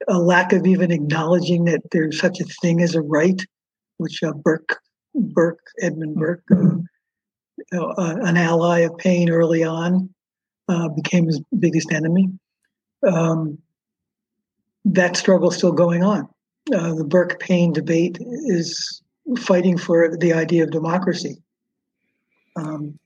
[0.08, 3.40] uh, lack of even acknowledging that there's such a thing as a right,
[3.98, 4.78] which uh, Burke,
[5.14, 10.12] Burke, Edmund Burke, uh, uh, an ally of Paine early on,
[10.68, 12.28] uh, became his biggest enemy.
[13.06, 13.58] Um,
[14.84, 16.28] that struggle still going on.
[16.74, 19.02] Uh, the Burke Paine debate is
[19.38, 21.36] fighting for the idea of democracy.
[22.56, 22.98] Um,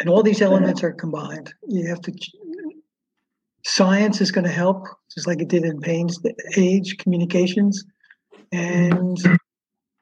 [0.00, 1.52] and all these elements are combined.
[1.68, 2.12] You have to
[3.64, 6.18] science is going to help, just like it did in Paine's
[6.56, 7.84] age, communications.
[8.50, 9.18] And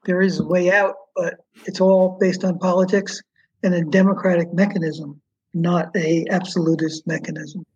[0.05, 1.34] there is a way out, but
[1.66, 3.20] it's all based on politics
[3.62, 5.20] and a democratic mechanism,
[5.53, 7.66] not a absolutist mechanism.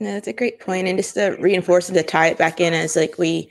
[0.00, 0.86] No, that's a great point.
[0.86, 3.50] And just to reinforce and to tie it back in as like we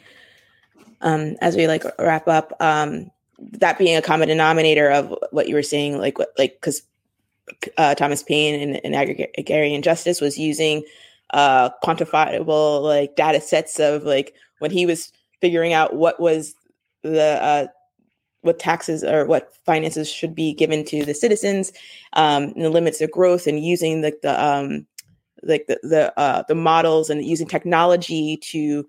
[1.02, 5.56] um as we like wrap up, um that being a common denominator of what you
[5.56, 6.84] were saying, like what like because
[7.78, 10.84] uh, Thomas Paine and, and agrarian justice was using
[11.32, 16.56] uh, quantifiable like data sets of like when he was figuring out what was
[17.02, 17.68] the uh,
[18.42, 21.72] what taxes or what finances should be given to the citizens
[22.14, 24.86] um, and the limits of growth and using like the um,
[25.42, 28.88] like the the, uh, the models and using technology to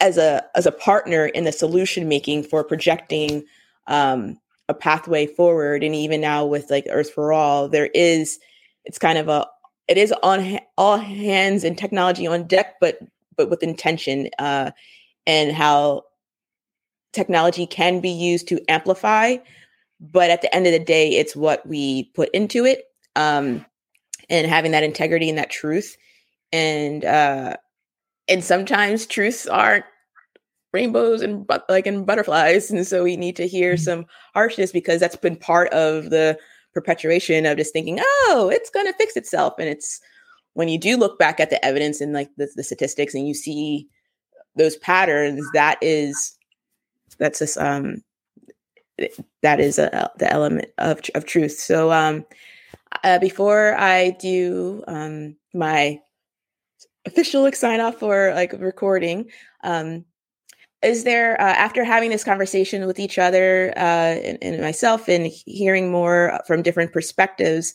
[0.00, 3.44] as a as a partner in the solution making for projecting
[3.88, 4.38] um,
[4.68, 8.38] a pathway forward and even now with like earth for all there is
[8.84, 9.46] it's kind of a
[9.88, 12.98] it is on all hands and technology on deck, but
[13.36, 14.70] but with intention uh,
[15.26, 16.02] and how
[17.12, 19.36] technology can be used to amplify.
[20.00, 22.84] But at the end of the day, it's what we put into it,
[23.16, 23.64] um,
[24.28, 25.96] and having that integrity and that truth,
[26.52, 27.56] and uh,
[28.28, 29.86] and sometimes truths aren't
[30.78, 33.82] rainbows and but like and butterflies, and so we need to hear mm-hmm.
[33.82, 36.38] some harshness because that's been part of the
[36.78, 39.54] perpetuation of just thinking, oh, it's going to fix itself.
[39.58, 40.00] And it's
[40.54, 43.34] when you do look back at the evidence and like the, the statistics and you
[43.34, 43.88] see
[44.56, 46.36] those patterns, that is,
[47.18, 48.02] that's just, um,
[49.42, 51.58] that is a, the element of, of truth.
[51.58, 52.24] So, um,
[53.02, 56.00] uh, before I do, um, my
[57.06, 59.30] official sign off for like recording,
[59.64, 60.04] um,
[60.82, 65.26] is there uh, after having this conversation with each other uh, and, and, myself and
[65.26, 67.74] hearing more from different perspectives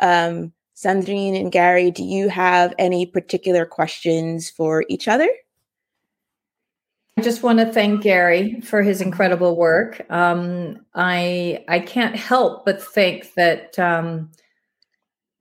[0.00, 5.28] um, sandrine and gary do you have any particular questions for each other
[7.18, 10.00] I just want to thank Gary for his incredible work.
[10.10, 14.30] Um, I I can't help but think that um,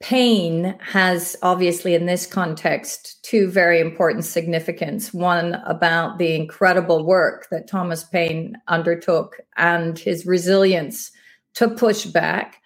[0.01, 5.13] Paine has obviously in this context two very important significance.
[5.13, 11.11] One about the incredible work that thomas paine undertook and his resilience
[11.53, 12.61] to push back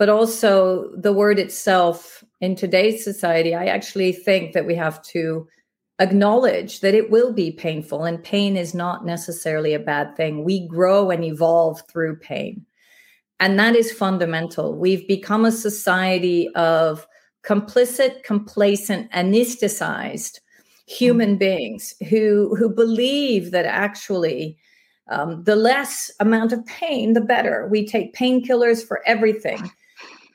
[0.00, 3.54] but also the word itself in today's society.
[3.54, 5.46] I actually think that we have to
[5.98, 10.42] acknowledge that it will be painful and pain is not necessarily a bad thing.
[10.42, 12.64] We grow and evolve through pain
[13.40, 14.76] and that is fundamental.
[14.76, 17.06] We've become a society of
[17.42, 20.40] complicit, complacent, anesthetized
[20.86, 21.38] human mm.
[21.38, 24.58] beings who, who believe that actually
[25.08, 27.66] um, the less amount of pain, the better.
[27.68, 29.70] We take painkillers for everything.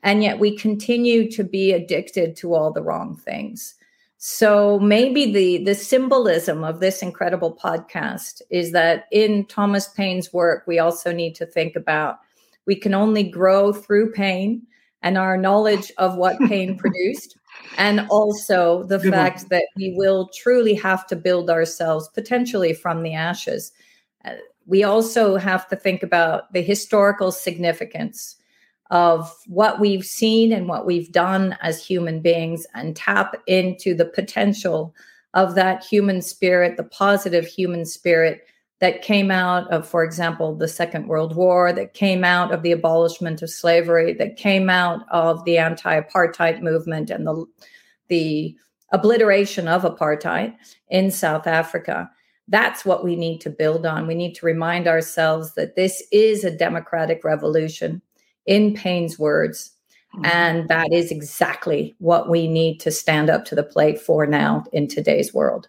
[0.02, 3.76] And yet we continue to be addicted to all the wrong things.
[4.18, 10.64] So maybe the the symbolism of this incredible podcast is that in Thomas Paine's work,
[10.66, 12.20] we also need to think about
[12.66, 14.62] we can only grow through pain
[15.02, 17.38] and our knowledge of what pain produced
[17.78, 19.48] and also the Good fact one.
[19.52, 23.72] that we will truly have to build ourselves potentially from the ashes
[24.26, 24.34] uh,
[24.68, 28.36] we also have to think about the historical significance
[28.92, 34.06] of what we've seen and what we've done as human beings and tap into the
[34.06, 34.94] potential
[35.34, 38.48] of that human spirit the positive human spirit
[38.80, 42.72] that came out of, for example, the Second World War, that came out of the
[42.72, 47.46] abolishment of slavery, that came out of the anti-apartheid movement and the
[48.08, 48.56] the
[48.92, 50.56] obliteration of apartheid
[50.90, 52.10] in South Africa.
[52.48, 54.06] That's what we need to build on.
[54.06, 58.02] We need to remind ourselves that this is a democratic revolution,
[58.46, 59.72] in Paine's words.
[60.14, 60.26] Mm-hmm.
[60.26, 64.64] And that is exactly what we need to stand up to the plate for now
[64.72, 65.68] in today's world.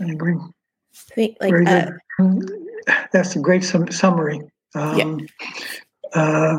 [0.00, 0.36] I agree
[1.14, 1.90] think like uh,
[3.12, 4.40] that's a great sum- summary.
[4.74, 5.20] Um,
[6.14, 6.20] yeah.
[6.20, 6.58] uh,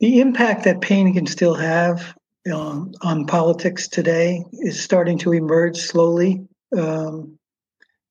[0.00, 2.14] the impact that Paine can still have
[2.52, 6.46] um, on politics today is starting to emerge slowly.
[6.76, 7.38] Um,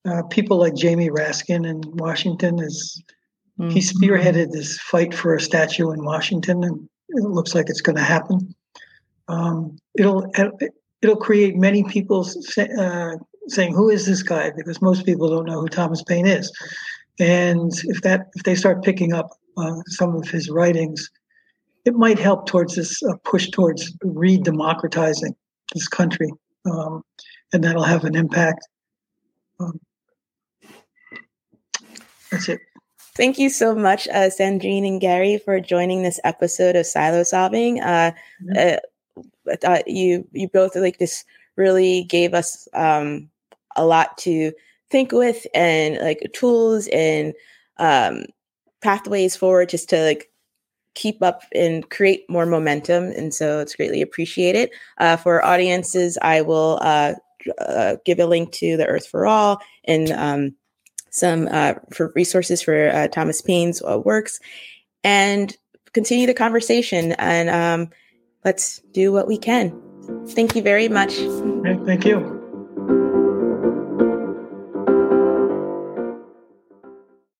[0.06, 3.02] uh, people like Jamie Raskin in Washington is
[3.60, 3.70] mm-hmm.
[3.70, 7.96] he spearheaded this fight for a statue in Washington, and it looks like it's going
[7.96, 8.54] to happen.
[9.28, 10.30] Um, it'll
[11.04, 15.46] it'll create many people say, uh, saying, "Who is this guy?" Because most people don't
[15.46, 16.52] know who Thomas Paine is,
[17.20, 21.12] and if that if they start picking up uh, some of his writings,
[21.86, 25.36] it might help towards this uh, push towards re-democratizing
[25.74, 26.32] this country,
[26.66, 27.04] um,
[27.52, 28.66] and that'll have an impact.
[29.60, 29.80] Um,
[32.32, 32.62] that's it.
[33.16, 37.80] Thank you so much, uh, Sandrine and Gary, for joining this episode of Silo Solving.
[37.80, 38.78] Uh, mm-hmm.
[39.64, 41.24] Uh, you you both like this
[41.56, 43.30] really gave us um,
[43.76, 44.52] a lot to
[44.90, 47.34] think with and like tools and
[47.78, 48.26] um,
[48.82, 50.30] pathways forward just to like
[50.96, 53.06] keep up and create more momentum.
[53.06, 54.70] And so it's greatly appreciated.
[55.00, 57.14] Uh, for audiences, I will uh,
[57.60, 60.56] uh, give a link to the Earth for All and um,
[61.10, 64.40] some uh, for resources for uh, Thomas Paine's uh, works,
[65.04, 65.56] and
[65.94, 67.14] continue the conversation.
[67.14, 67.90] And um,
[68.46, 69.74] let's do what we can.
[70.30, 71.14] Thank you very much.
[71.86, 72.33] Thank you.